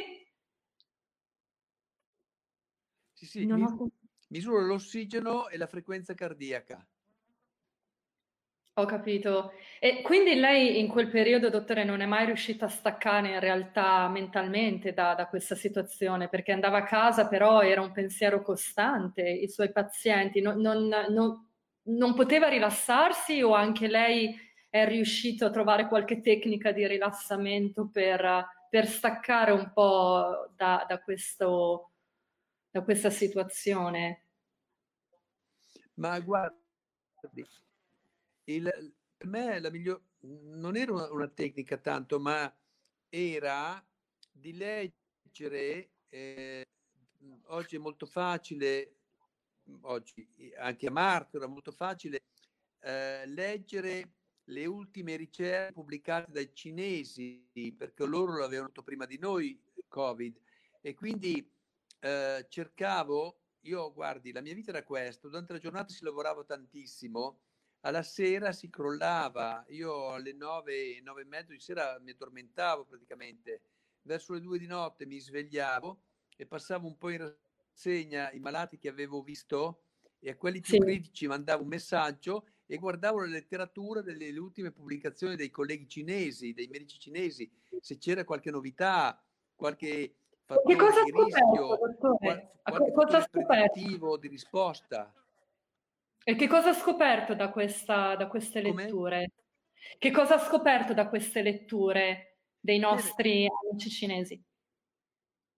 Sì, 3.13 3.27
sì, 3.27 3.47
mis- 3.47 3.71
ho... 3.71 3.89
misura 4.29 4.63
l'ossigeno 4.63 5.49
e 5.49 5.57
la 5.57 5.67
frequenza 5.67 6.15
cardiaca. 6.15 6.85
Ho 8.79 8.85
capito. 8.85 9.53
E 9.81 10.03
quindi 10.03 10.35
lei 10.37 10.79
in 10.79 10.87
quel 10.87 11.09
periodo, 11.09 11.51
dottore, 11.51 11.83
non 11.83 12.01
è 12.01 12.07
mai 12.07 12.27
riuscita 12.27 12.67
a 12.67 12.69
staccare 12.69 13.31
in 13.33 13.41
realtà 13.41 14.09
mentalmente 14.09 14.93
da, 14.93 15.15
da, 15.15 15.27
questa 15.27 15.57
situazione, 15.57 16.29
perché 16.29 16.53
andava 16.53 16.79
a 16.79 16.85
casa, 16.85 17.27
però 17.27 17.61
era 17.61 17.81
un 17.81 17.91
pensiero 17.91 18.41
costante, 18.41 19.29
i 19.29 19.49
suoi 19.49 19.73
pazienti, 19.73 20.41
non, 20.41 20.61
non, 20.61 20.87
non, 20.87 21.45
non 21.83 22.15
poteva 22.15 22.47
rilassarsi 22.47 23.43
o 23.43 23.53
anche 23.53 23.89
lei 23.89 24.33
è 24.69 24.87
riuscito 24.87 25.47
a 25.47 25.51
trovare 25.51 25.89
qualche 25.89 26.21
tecnica 26.21 26.73
di 26.73 26.87
rilassamento 26.87 27.89
per 27.89 28.57
per 28.69 28.87
staccare 28.87 29.51
un 29.53 29.73
po' 29.73 30.53
da, 30.55 30.85
da, 30.87 31.01
questo, 31.01 31.93
da 32.71 32.83
questa 32.83 33.11
situazione? 33.11 34.27
Ma 35.95 36.19
guardi, 36.21 36.59
il, 38.45 38.95
per 39.17 39.27
me 39.27 39.59
la 39.59 39.71
migliore 39.71 40.03
non 40.21 40.77
era 40.77 40.93
una, 40.93 41.13
una, 41.13 41.29
tecnica 41.29 41.79
tanto, 41.79 42.21
ma 42.21 42.53
era 43.09 43.85
di 44.31 44.55
leggere. 44.55 45.91
Eh, 46.09 46.65
oggi 47.47 47.77
è 47.77 47.79
molto 47.79 48.07
facile, 48.07 48.97
oggi 49.83 50.29
anche 50.59 50.87
a 50.87 50.91
marzo 50.91 51.37
era 51.37 51.47
molto 51.47 51.73
facile 51.73 52.21
eh, 52.81 53.27
leggere 53.27 54.18
le 54.49 54.67
ultime 54.67 55.17
ricerche 55.17 55.73
pubblicate 55.73 56.31
dai 56.31 56.55
cinesi, 56.55 57.49
perché 57.77 58.05
loro 58.07 58.39
l'avevano 58.39 58.69
fatto 58.69 58.83
prima 58.83 59.07
di 59.07 59.19
noi, 59.19 59.61
Covid, 59.89 60.41
e 60.81 60.95
quindi 60.95 61.51
eh, 62.01 62.47
cercavo, 62.49 63.41
io 63.61 63.93
guardi, 63.93 64.33
la 64.33 64.41
mia 64.41 64.55
vita 64.55 64.71
era 64.71 64.83
questa, 64.83 65.29
durante 65.29 65.53
la 65.53 65.59
giornata 65.59 65.93
si 65.93 66.05
lavorava 66.05 66.45
tantissimo, 66.45 67.41
alla 67.81 68.03
sera 68.03 68.53
si 68.53 68.71
crollava, 68.71 69.65
io 69.69 70.13
alle 70.13 70.33
nove, 70.33 71.01
nove 71.01 71.23
e 71.23 71.27
mezzo 71.27 71.53
di 71.53 71.61
sera 71.61 71.99
mi 72.01 72.11
addormentavo 72.11 72.85
praticamente, 72.87 73.63
verso 74.03 74.33
le 74.33 74.41
due 74.41 74.59
di 74.59 74.67
notte 74.67 75.07
mi 75.07 75.19
svegliavo 75.19 76.03
e 76.37 76.47
passavo 76.47 76.87
un 76.87 76.97
po' 76.97 77.11
in 77.11 77.37
rassegna 77.73 78.33
i 78.33 78.39
malati 78.39 78.79
che 78.79 78.89
avevo 78.89 79.23
visto 79.23 79.83
e 80.19 80.31
a 80.31 80.37
quelli 80.37 80.61
più 80.61 80.75
sì. 80.75 80.81
critici 80.81 81.27
mandavo 81.27 81.63
un 81.63 81.69
messaggio 81.69 82.47
e 82.71 82.77
guardavo 82.77 83.21
la 83.21 83.27
letteratura 83.27 84.03
delle 84.03 84.37
ultime 84.39 84.71
pubblicazioni 84.71 85.37
dei 85.37 85.51
colleghi 85.51 85.89
cinesi, 85.89 86.53
dei 86.53 86.69
medici 86.69 86.99
cinesi, 86.99 87.51
se 87.81 87.97
c'era 87.97 88.25
qualche 88.25 88.51
novità, 88.51 89.19
qualche 89.55 90.17
fattore 90.45 90.77
che 90.77 90.79
cosa 90.79 91.03
di 91.03 91.11
rischio, 91.11 91.79
qual, 91.79 92.51
qualche 92.63 92.93
cosa 92.93 93.21
fattore 93.23 93.71
di 94.21 94.29
risposta. 94.29 95.11
E 96.23 96.35
che 96.35 96.47
cosa 96.47 96.69
ha 96.69 96.75
scoperto 96.75 97.35
da, 97.35 97.51
questa, 97.51 98.15
da 98.17 98.27
queste 98.27 98.61
letture? 98.61 99.31
Che 99.97 100.11
cosa 100.11 100.35
ha 100.35 100.39
scoperto 100.39 100.93
da 100.93 101.09
queste 101.09 101.41
letture 101.41 102.41
dei 102.61 102.79
nostri 102.79 103.49
amici 103.65 103.89
cinesi? 103.89 104.43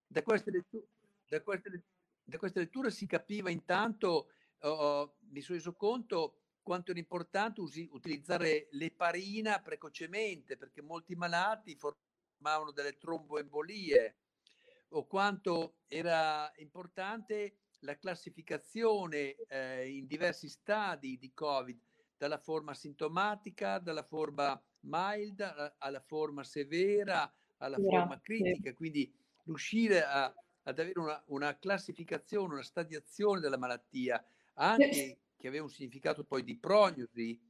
Da 0.07 0.23
queste 0.23 0.53
letture, 0.53 0.85
da 1.29 1.41
queste, 1.43 1.83
da 2.23 2.39
queste 2.39 2.61
letture 2.61 2.93
si 2.93 3.07
capiva 3.07 3.51
intanto, 3.51 4.29
oh, 4.61 5.17
mi 5.31 5.41
sono 5.41 5.59
reso 5.59 5.75
conto 5.75 6.40
quanto 6.71 6.93
era 6.93 7.01
importante 7.01 7.61
usi, 7.61 7.89
utilizzare 7.91 8.69
l'eparina 8.71 9.59
precocemente, 9.59 10.57
perché 10.57 10.81
molti 10.81 11.17
malati 11.17 11.75
formavano 11.75 12.71
delle 12.71 12.97
tromboembolie, 12.97 14.15
o 14.91 15.05
quanto 15.05 15.79
era 15.89 16.49
importante 16.59 17.57
la 17.81 17.99
classificazione 17.99 19.35
eh, 19.49 19.89
in 19.89 20.07
diversi 20.07 20.49
stadi 20.49 21.19
di 21.19 21.33
Covid, 21.35 21.77
dalla 22.17 22.39
forma 22.39 22.73
sintomatica, 22.73 23.81
dalla 23.81 24.05
forma 24.05 24.63
mild 24.83 25.41
alla 25.77 26.01
forma 26.01 26.45
severa, 26.45 27.35
alla 27.57 27.79
Grazie. 27.79 27.99
forma 27.99 28.21
critica, 28.21 28.73
quindi 28.75 29.13
riuscire 29.43 30.05
a, 30.05 30.33
ad 30.63 30.79
avere 30.79 31.01
una, 31.01 31.21
una, 31.27 31.59
classificazione, 31.59 32.53
una 32.53 32.63
stadiazione 32.63 33.41
della 33.41 33.59
malattia, 33.59 34.25
anche 34.55 35.19
che 35.41 35.49
aveva 35.49 35.65
un 35.65 35.71
significato 35.71 36.23
poi 36.23 36.45
di 36.45 36.57
prognosi. 36.59 37.41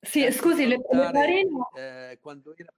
Sì, 0.00 0.28
scusi, 0.32 0.66
l'eparina... 0.66 1.68
Eh, 1.74 2.18
quando 2.20 2.56
era... 2.56 2.72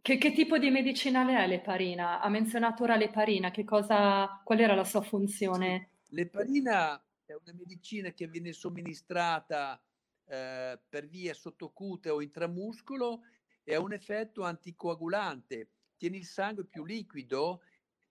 Che, 0.00 0.18
che, 0.18 0.32
tipo 0.32 0.58
di 0.58 0.70
medicinale 0.70 1.36
è 1.36 1.46
l'eparina? 1.46 2.20
Ha 2.20 2.28
menzionato 2.28 2.82
ora 2.82 2.96
l'eparina, 2.96 3.50
che 3.50 3.64
cosa, 3.64 4.40
qual 4.44 4.60
era 4.60 4.74
la 4.74 4.84
sua 4.84 5.00
funzione? 5.00 5.90
L'eparina 6.10 7.02
è 7.24 7.32
una 7.32 7.52
medicina 7.54 8.10
che 8.10 8.28
viene 8.28 8.52
somministrata 8.52 9.82
eh, 10.26 10.78
per 10.88 11.08
via 11.08 11.34
sottocute 11.34 12.10
o 12.10 12.22
intramuscolo 12.22 13.22
e 13.64 13.74
ha 13.74 13.80
un 13.80 13.92
effetto 13.92 14.44
anticoagulante. 14.44 15.70
Tiene 15.96 16.18
il 16.18 16.26
sangue 16.26 16.64
più 16.64 16.84
liquido, 16.84 17.62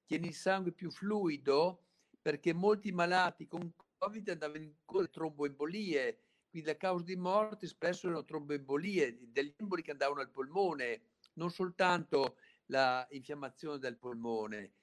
tiene 0.06 0.28
il 0.28 0.36
sangue 0.36 0.72
più 0.72 0.92
fluido, 0.92 1.86
perché 2.22 2.54
molti 2.54 2.92
malati 2.92 3.48
con 3.48 3.74
Covid 3.98 4.30
andavano 4.30 4.64
in 4.64 4.74
tromboembolie, 5.12 6.20
quindi 6.50 6.68
la 6.68 6.78
causa 6.78 7.04
di 7.04 7.16
morte 7.16 7.68
spesso 7.68 8.08
erano 8.08 8.24
tromboembolie, 8.24 9.18
degli 9.32 9.54
emboli 9.58 9.82
che 9.82 9.92
andavano 9.92 10.22
al 10.22 10.32
polmone, 10.32 11.02
non 11.34 11.50
soltanto 11.50 12.38
l'infiammazione 12.66 13.80
del 13.80 13.98
polmone. 13.98 14.74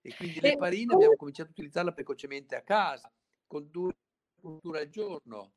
E 0.00 0.14
quindi 0.16 0.40
l'eparina 0.40 0.94
abbiamo 0.94 1.16
cominciato 1.16 1.48
a 1.48 1.52
utilizzarla 1.52 1.92
precocemente 1.92 2.56
a 2.56 2.62
casa, 2.62 3.10
con 3.46 3.70
due 3.70 3.92
punture 4.40 4.80
al 4.80 4.88
giorno. 4.88 5.54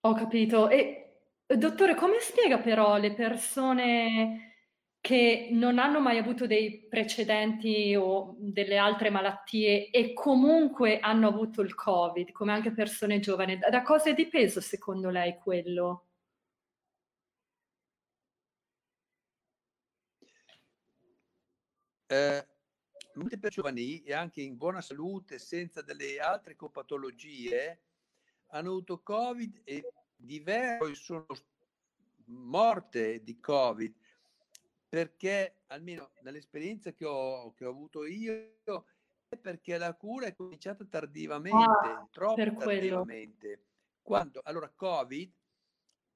Ho 0.00 0.14
capito. 0.14 0.68
E 0.68 1.20
dottore, 1.46 1.94
come 1.94 2.20
spiega 2.20 2.58
però 2.58 2.96
le 2.98 3.14
persone 3.14 4.49
che 5.00 5.48
non 5.52 5.78
hanno 5.78 6.00
mai 6.00 6.18
avuto 6.18 6.46
dei 6.46 6.86
precedenti 6.86 7.94
o 7.96 8.36
delle 8.38 8.76
altre 8.76 9.08
malattie 9.10 9.90
e 9.90 10.12
comunque 10.12 10.98
hanno 11.00 11.28
avuto 11.28 11.62
il 11.62 11.74
Covid, 11.74 12.30
come 12.32 12.52
anche 12.52 12.72
persone 12.72 13.18
giovani. 13.18 13.58
Da 13.58 13.82
cosa 13.82 14.10
è 14.10 14.14
dipeso 14.14 14.60
secondo 14.60 15.08
lei 15.08 15.36
quello? 15.38 16.06
Eh, 22.06 22.46
molte 23.14 23.38
persone 23.38 24.02
e 24.02 24.12
anche 24.12 24.42
in 24.42 24.56
buona 24.56 24.82
salute, 24.82 25.38
senza 25.38 25.80
delle 25.80 26.18
altre 26.18 26.56
copatologie, 26.56 27.80
hanno 28.48 28.68
avuto 28.68 29.00
Covid 29.02 29.62
e 29.64 29.92
diversi 30.16 30.94
sono 30.94 31.26
morte 32.26 33.22
di 33.22 33.38
Covid 33.40 33.94
perché 34.90 35.62
almeno 35.68 36.10
nell'esperienza 36.22 36.92
che 36.92 37.04
ho, 37.04 37.54
che 37.54 37.64
ho 37.64 37.70
avuto 37.70 38.04
io 38.04 38.58
è 39.28 39.36
perché 39.36 39.78
la 39.78 39.94
cura 39.94 40.26
è 40.26 40.34
cominciata 40.34 40.84
tardivamente, 40.84 41.88
ah, 41.88 42.08
troppo 42.10 42.56
tardivamente. 42.58 43.66
Quando, 44.02 44.40
allora 44.42 44.68
Covid 44.68 45.32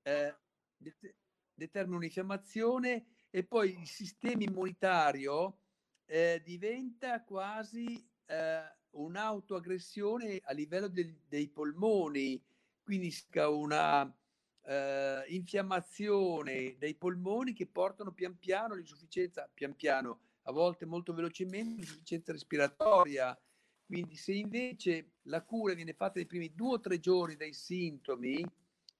eh, 0.02 0.36
det- 0.76 1.14
determina 1.54 1.98
un'infiammazione 1.98 3.06
e 3.30 3.44
poi 3.44 3.78
il 3.78 3.86
sistema 3.86 4.42
immunitario 4.42 5.60
eh, 6.04 6.42
diventa 6.44 7.22
quasi 7.22 8.04
eh, 8.26 8.76
un'autoaggressione 8.90 10.40
a 10.42 10.52
livello 10.52 10.88
de- 10.88 11.20
dei 11.28 11.48
polmoni, 11.48 12.44
quindi 12.82 13.14
una 13.34 14.12
eh, 14.66 15.24
infiammazione 15.28 16.76
dei 16.78 16.94
polmoni 16.94 17.52
che 17.52 17.66
portano 17.66 18.12
pian 18.12 18.38
piano 18.38 18.74
all'insufficienza, 18.74 19.50
pian 19.52 19.74
piano, 19.74 20.20
a 20.42 20.52
volte 20.52 20.86
molto 20.86 21.12
velocemente, 21.12 21.82
all'insufficienza 21.82 22.32
respiratoria. 22.32 23.38
Quindi 23.86 24.16
se 24.16 24.32
invece 24.32 25.12
la 25.22 25.42
cura 25.42 25.74
viene 25.74 25.92
fatta 25.92 26.14
nei 26.16 26.26
primi 26.26 26.54
due 26.54 26.74
o 26.74 26.80
tre 26.80 26.98
giorni 26.98 27.36
dai 27.36 27.52
sintomi, 27.52 28.44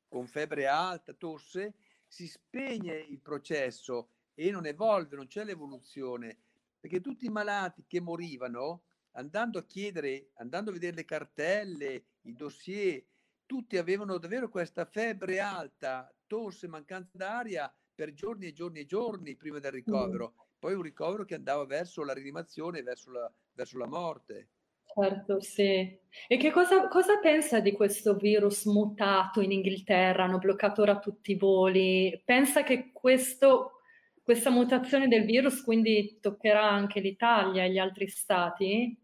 con 0.09 0.27
febbre 0.27 0.66
alta, 0.66 1.12
tosse, 1.14 1.74
si 2.07 2.29
spegne 2.29 2.94
il 2.94 3.20
processo 3.20 4.11
e 4.35 4.50
non 4.50 4.66
evolve, 4.66 5.16
non 5.16 5.27
c'è 5.27 5.44
l'evoluzione, 5.44 6.38
perché 6.79 7.00
tutti 7.00 7.24
i 7.27 7.31
malati 7.31 7.85
che 7.87 8.00
morivano, 8.00 8.83
andando 9.12 9.59
a 9.59 9.64
chiedere, 9.64 10.31
andando 10.35 10.70
a 10.70 10.74
vedere 10.74 10.96
le 10.96 11.05
cartelle, 11.05 12.05
i 12.22 12.35
dossier, 12.35 13.03
tutti 13.46 13.76
avevano 13.76 14.18
davvero 14.18 14.48
questa 14.48 14.85
febbre 14.85 15.40
alta, 15.40 16.12
tosse, 16.26 16.68
mancanza 16.68 17.16
d'aria 17.16 17.72
per 17.94 18.12
giorni 18.12 18.46
e 18.46 18.52
giorni 18.52 18.80
e 18.80 18.87
giorni 18.87 19.37
prima 19.37 19.59
del 19.59 19.72
ricovero. 19.72 20.35
Poi 20.59 20.74
un 20.74 20.83
ricovero 20.83 21.24
che 21.24 21.35
andava 21.35 21.64
verso 21.64 22.02
la 22.02 22.12
rianimazione, 22.12 22.83
verso 22.83 23.11
la, 23.11 23.30
verso 23.52 23.78
la 23.78 23.87
morte. 23.87 24.48
Certo, 24.94 25.40
sì. 25.40 25.98
E 26.28 26.37
che 26.37 26.50
cosa, 26.50 26.88
cosa, 26.88 27.18
pensa 27.18 27.61
di 27.61 27.72
questo 27.72 28.14
virus 28.14 28.64
mutato 28.64 29.40
in 29.40 29.50
Inghilterra? 29.50 30.24
Hanno 30.24 30.38
bloccato 30.38 30.83
ora 30.83 30.98
tutti 30.98 31.33
i 31.33 31.37
voli. 31.37 32.20
Pensa 32.24 32.62
che 32.62 32.92
questo, 32.92 33.80
questa 34.22 34.50
mutazione 34.50 35.09
del 35.09 35.24
virus 35.24 35.62
quindi 35.62 36.18
toccherà 36.20 36.70
anche 36.70 37.00
l'Italia 37.00 37.64
e 37.64 37.72
gli 37.72 37.78
altri 37.78 38.09
stati? 38.09 39.04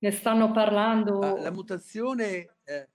Ne 0.00 0.12
stanno 0.12 0.52
parlando. 0.52 1.18
Ah, 1.18 1.40
la, 1.40 1.50
mutazione, 1.50 2.56
eh, 2.64 2.88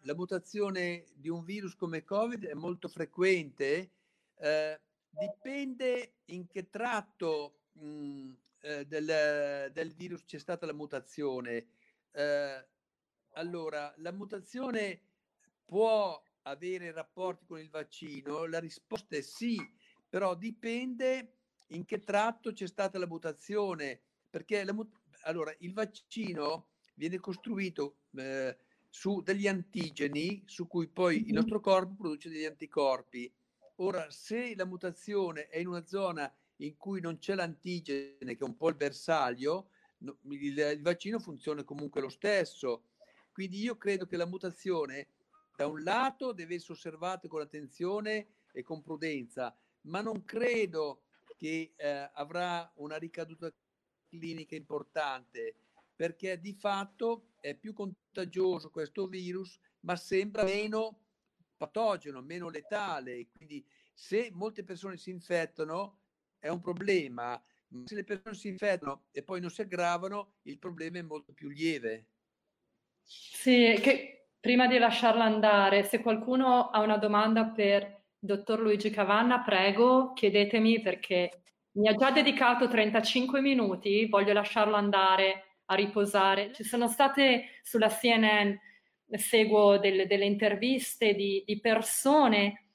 la 0.00 0.14
mutazione 0.14 1.04
di 1.14 1.28
un 1.28 1.44
virus 1.44 1.76
come 1.76 2.02
Covid 2.02 2.44
è 2.44 2.54
molto 2.54 2.88
frequente, 2.88 3.92
eh, 4.36 4.80
dipende 5.10 6.14
in 6.26 6.48
che 6.48 6.68
tratto 6.68 7.60
mh, 7.72 7.86
mm, 7.86 8.32
eh, 8.62 8.86
del, 8.86 9.70
del, 9.72 9.94
virus 9.94 10.24
c'è 10.24 10.38
stata 10.38 10.66
la 10.66 10.72
mutazione. 10.72 11.68
Eh, 12.10 12.68
allora, 13.34 13.94
la 13.98 14.10
mutazione 14.10 15.02
può 15.64 16.20
avere 16.42 16.90
rapporti 16.90 17.46
con 17.46 17.60
il 17.60 17.70
vaccino? 17.70 18.46
La 18.46 18.58
risposta 18.58 19.16
è 19.16 19.20
sì, 19.20 19.56
però 20.08 20.34
dipende 20.34 21.36
in 21.68 21.84
che 21.84 22.00
tratto 22.00 22.52
c'è 22.52 22.66
stata 22.66 22.98
la 22.98 23.06
mutazione, 23.06 24.00
perché 24.28 24.64
la, 24.64 24.74
allora, 25.22 25.54
il 25.58 25.72
vaccino 25.72 26.68
viene 26.94 27.18
costruito 27.18 27.96
eh, 28.16 28.56
su 28.88 29.20
degli 29.22 29.46
antigeni 29.46 30.42
su 30.46 30.66
cui 30.66 30.88
poi 30.88 31.28
il 31.28 31.32
nostro 31.32 31.60
corpo 31.60 31.94
produce 31.94 32.28
degli 32.28 32.44
anticorpi. 32.44 33.32
Ora, 33.76 34.10
se 34.10 34.54
la 34.56 34.64
mutazione 34.64 35.48
è 35.48 35.58
in 35.58 35.68
una 35.68 35.86
zona 35.86 36.30
in 36.56 36.76
cui 36.76 37.00
non 37.00 37.18
c'è 37.18 37.34
l'antigene, 37.34 38.16
che 38.18 38.38
è 38.38 38.44
un 38.44 38.56
po' 38.56 38.68
il 38.68 38.74
bersaglio, 38.74 39.70
no, 39.98 40.18
il, 40.28 40.58
il 40.58 40.82
vaccino 40.82 41.18
funziona 41.18 41.64
comunque 41.64 42.00
lo 42.00 42.10
stesso. 42.10 42.88
Quindi 43.32 43.60
io 43.60 43.78
credo 43.78 44.06
che 44.06 44.16
la 44.16 44.26
mutazione, 44.26 45.08
da 45.56 45.66
un 45.66 45.82
lato, 45.82 46.32
deve 46.32 46.56
essere 46.56 46.74
osservata 46.74 47.28
con 47.28 47.40
attenzione 47.40 48.28
e 48.52 48.62
con 48.62 48.82
prudenza, 48.82 49.56
ma 49.82 50.02
non 50.02 50.24
credo 50.24 51.04
che 51.36 51.72
eh, 51.76 52.10
avrà 52.12 52.70
una 52.76 52.98
ricaduta 52.98 53.50
clinica 54.10 54.56
importante 54.56 55.54
perché 55.94 56.40
di 56.40 56.54
fatto 56.54 57.34
è 57.40 57.54
più 57.54 57.72
contagioso 57.72 58.70
questo 58.70 59.06
virus, 59.06 59.58
ma 59.80 59.96
sembra 59.96 60.44
meno 60.44 60.98
patogeno, 61.56 62.22
meno 62.22 62.48
letale. 62.48 63.28
Quindi 63.36 63.64
se 63.92 64.30
molte 64.32 64.64
persone 64.64 64.96
si 64.96 65.10
infettano 65.10 65.98
è 66.38 66.48
un 66.48 66.60
problema, 66.60 67.42
ma 67.68 67.82
se 67.84 67.94
le 67.94 68.04
persone 68.04 68.34
si 68.34 68.48
infettano 68.48 69.04
e 69.12 69.22
poi 69.22 69.40
non 69.40 69.50
si 69.50 69.60
aggravano, 69.60 70.36
il 70.42 70.58
problema 70.58 70.98
è 70.98 71.02
molto 71.02 71.32
più 71.32 71.48
lieve. 71.48 72.06
Sì, 73.02 73.78
che 73.82 74.30
prima 74.40 74.66
di 74.66 74.78
lasciarla 74.78 75.24
andare, 75.24 75.84
se 75.84 76.00
qualcuno 76.00 76.70
ha 76.70 76.80
una 76.80 76.96
domanda 76.96 77.44
per 77.44 78.04
dottor 78.18 78.60
Luigi 78.60 78.88
Cavanna, 78.88 79.40
prego, 79.40 80.14
chiedetemi 80.14 80.80
perché 80.80 81.42
mi 81.72 81.88
ha 81.88 81.94
già 81.94 82.10
dedicato 82.10 82.68
35 82.68 83.40
minuti, 83.40 84.06
voglio 84.06 84.32
lasciarlo 84.32 84.74
andare 84.74 85.58
a 85.66 85.74
riposare. 85.74 86.52
Ci 86.52 86.64
sono 86.64 86.88
state 86.88 87.60
sulla 87.62 87.88
CNN 87.88 88.54
seguo 89.12 89.78
delle, 89.78 90.06
delle 90.06 90.24
interviste 90.24 91.14
di, 91.14 91.42
di 91.46 91.60
persone, 91.60 92.66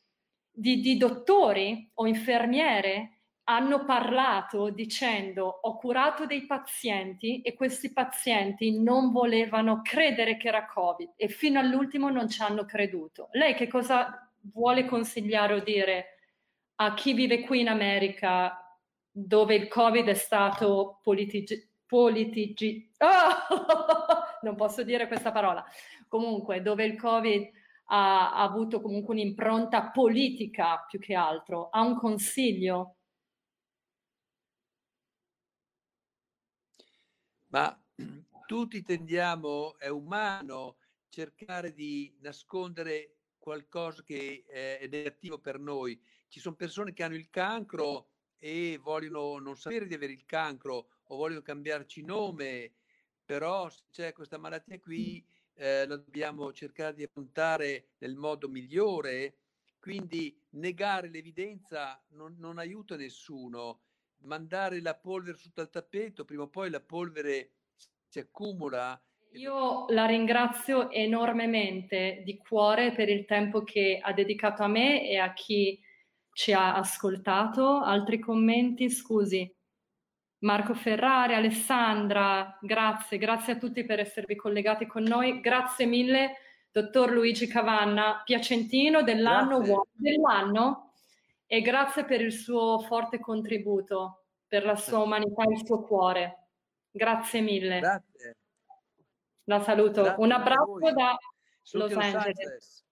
di, 0.52 0.80
di 0.82 0.98
dottori 0.98 1.90
o 1.96 2.08
infermiere 2.08 3.12
hanno 3.48 3.86
parlato 3.86 4.70
dicendo 4.70 5.46
ho 5.46 5.78
curato 5.78 6.26
dei 6.26 6.48
pazienti 6.48 7.42
e 7.42 7.54
questi 7.54 7.94
pazienti 7.94 8.82
non 8.82 9.12
volevano 9.12 9.82
credere 9.84 10.36
che 10.36 10.48
era 10.48 10.66
Covid 10.66 11.14
e 11.16 11.28
fino 11.28 11.60
all'ultimo 11.60 12.10
non 12.10 12.28
ci 12.28 12.42
hanno 12.42 12.66
creduto. 12.66 13.30
Lei 13.34 13.54
che 13.54 13.68
cosa 13.68 14.32
vuole 14.52 14.86
consigliare 14.86 15.54
o 15.54 15.60
dire 15.60 16.06
a 16.78 16.94
chi 16.96 17.14
vive 17.14 17.42
qui 17.42 17.60
in 17.62 17.70
America 17.70 18.65
dove 19.18 19.56
il 19.56 19.70
Covid 19.70 20.08
è 20.08 20.14
stato 20.14 21.00
politigi- 21.02 21.70
politigi- 21.86 22.92
oh! 22.98 23.48
non 24.44 24.56
posso 24.56 24.84
dire 24.84 25.08
questa 25.08 25.32
parola, 25.32 25.64
comunque 26.10 26.62
dove 26.62 26.84
il 26.84 27.00
Covid 27.00 27.50
ha, 27.86 28.34
ha 28.34 28.42
avuto 28.44 28.82
comunque 28.82 29.14
un'impronta 29.14 29.90
politica 29.92 30.84
più 30.90 31.00
che 31.00 31.14
altro, 31.16 31.70
ha 31.70 31.82
un 31.82 31.96
consiglio 31.98 32.98
ma 37.48 37.82
tutti 38.46 38.82
tendiamo, 38.84 39.78
è 39.80 39.88
umano, 39.88 40.76
cercare 41.08 41.74
di 41.74 42.14
nascondere 42.20 43.16
qualcosa 43.38 44.04
che 44.04 44.44
è 44.46 44.86
negativo 44.92 45.40
per 45.40 45.60
noi. 45.60 45.98
Ci 46.28 46.42
sono 46.42 46.56
persone 46.56 46.92
che 46.92 47.04
hanno 47.04 47.16
il 47.16 47.30
cancro 47.30 48.15
e 48.38 48.80
vogliono 48.82 49.40
non 49.40 49.58
sapere 49.58 49.88
di 49.88 49.94
avere 49.94 50.14
il 50.14 50.26
cancro 50.26 50.88
o 51.04 51.16
vogliono 51.16 51.42
cambiarci 51.42 52.04
nome, 52.04 52.74
però 53.24 53.70
se 53.70 53.84
c'è 53.92 54.14
questa 54.14 54.38
malattia 54.38 54.80
qui 54.80 55.26
eh, 55.56 55.86
la 55.88 55.98
dobbiamo 55.98 56.52
cercare 56.52 56.94
di 56.94 57.04
affrontare 57.04 57.90
nel 58.00 58.16
modo 58.16 58.48
migliore, 58.48 59.38
quindi 59.80 60.38
negare 60.52 61.10
l'evidenza 61.10 62.04
non, 62.10 62.36
non 62.38 62.58
aiuta 62.58 62.96
nessuno 62.96 63.82
mandare 64.26 64.82
la 64.82 64.96
polvere 64.96 65.38
sotto 65.38 65.62
al 65.62 65.70
tappeto, 65.70 66.26
prima 66.26 66.44
o 66.44 66.50
poi 66.50 66.70
la 66.70 66.82
polvere 66.82 67.52
si 68.08 68.20
accumula. 68.20 69.00
Io 69.32 69.86
la 69.90 70.06
ringrazio 70.06 70.90
enormemente 70.90 72.22
di 72.24 72.38
cuore 72.38 72.94
per 72.94 73.10
il 73.10 73.26
tempo 73.26 73.64
che 73.64 74.00
ha 74.02 74.14
dedicato 74.14 74.64
a 74.64 74.68
me 74.68 75.08
e 75.08 75.18
a 75.18 75.34
chi 75.34 75.80
ci 76.36 76.52
ha 76.52 76.76
ascoltato. 76.76 77.80
Altri 77.82 78.20
commenti? 78.20 78.90
Scusi. 78.90 79.50
Marco 80.40 80.74
Ferrari, 80.74 81.34
Alessandra, 81.34 82.60
grazie, 82.62 83.18
grazie 83.18 83.54
a 83.54 83.58
tutti 83.58 83.86
per 83.86 84.02
esservi 84.02 84.36
collegati 84.36 84.86
con 84.86 85.04
noi. 85.04 85.40
Grazie 85.40 85.86
mille, 85.86 86.36
dottor 86.72 87.10
Luigi 87.12 87.48
Cavanna, 87.48 88.22
Piacentino 88.24 89.02
dell'anno, 89.02 89.88
dell'anno 89.94 90.92
e 91.48 91.62
grazie 91.62 92.04
per 92.04 92.20
il 92.20 92.34
suo 92.34 92.80
forte 92.80 93.20
contributo, 93.20 94.26
per 94.46 94.66
la 94.66 94.76
sua 94.76 95.00
umanità 95.00 95.44
e 95.44 95.54
il 95.54 95.66
suo 95.66 95.84
cuore. 95.84 96.50
Grazie 96.92 97.40
mille. 97.40 97.80
Grazie. 97.80 98.36
La 99.46 99.62
saluto. 99.62 100.02
Grazie 100.02 100.24
Un 100.24 100.32
abbraccio 100.32 100.92
da 100.94 101.18
Los 101.72 101.94
Angeles. 101.94 102.86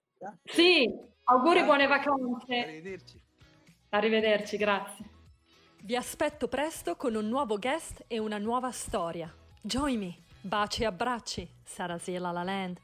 Sì, 0.46 0.89
auguri 1.26 1.64
buone 1.66 1.88
vacanze. 1.88 2.56
Arrivederci. 2.56 3.22
Arrivederci, 3.94 4.58
grazie. 4.58 5.06
Vi 5.84 5.96
aspetto 5.96 6.48
presto 6.48 6.96
con 6.96 7.14
un 7.14 7.28
nuovo 7.28 7.60
guest 7.60 8.06
e 8.08 8.18
una 8.18 8.39
nuova 8.39 8.72
storia. 8.72 9.32
Join 9.62 10.00
me. 10.00 10.16
Baci 10.41 10.82
e 10.82 10.86
abbracci. 10.86 11.48
Sarasela 11.64 12.32
La 12.32 12.41
Land. 12.41 12.80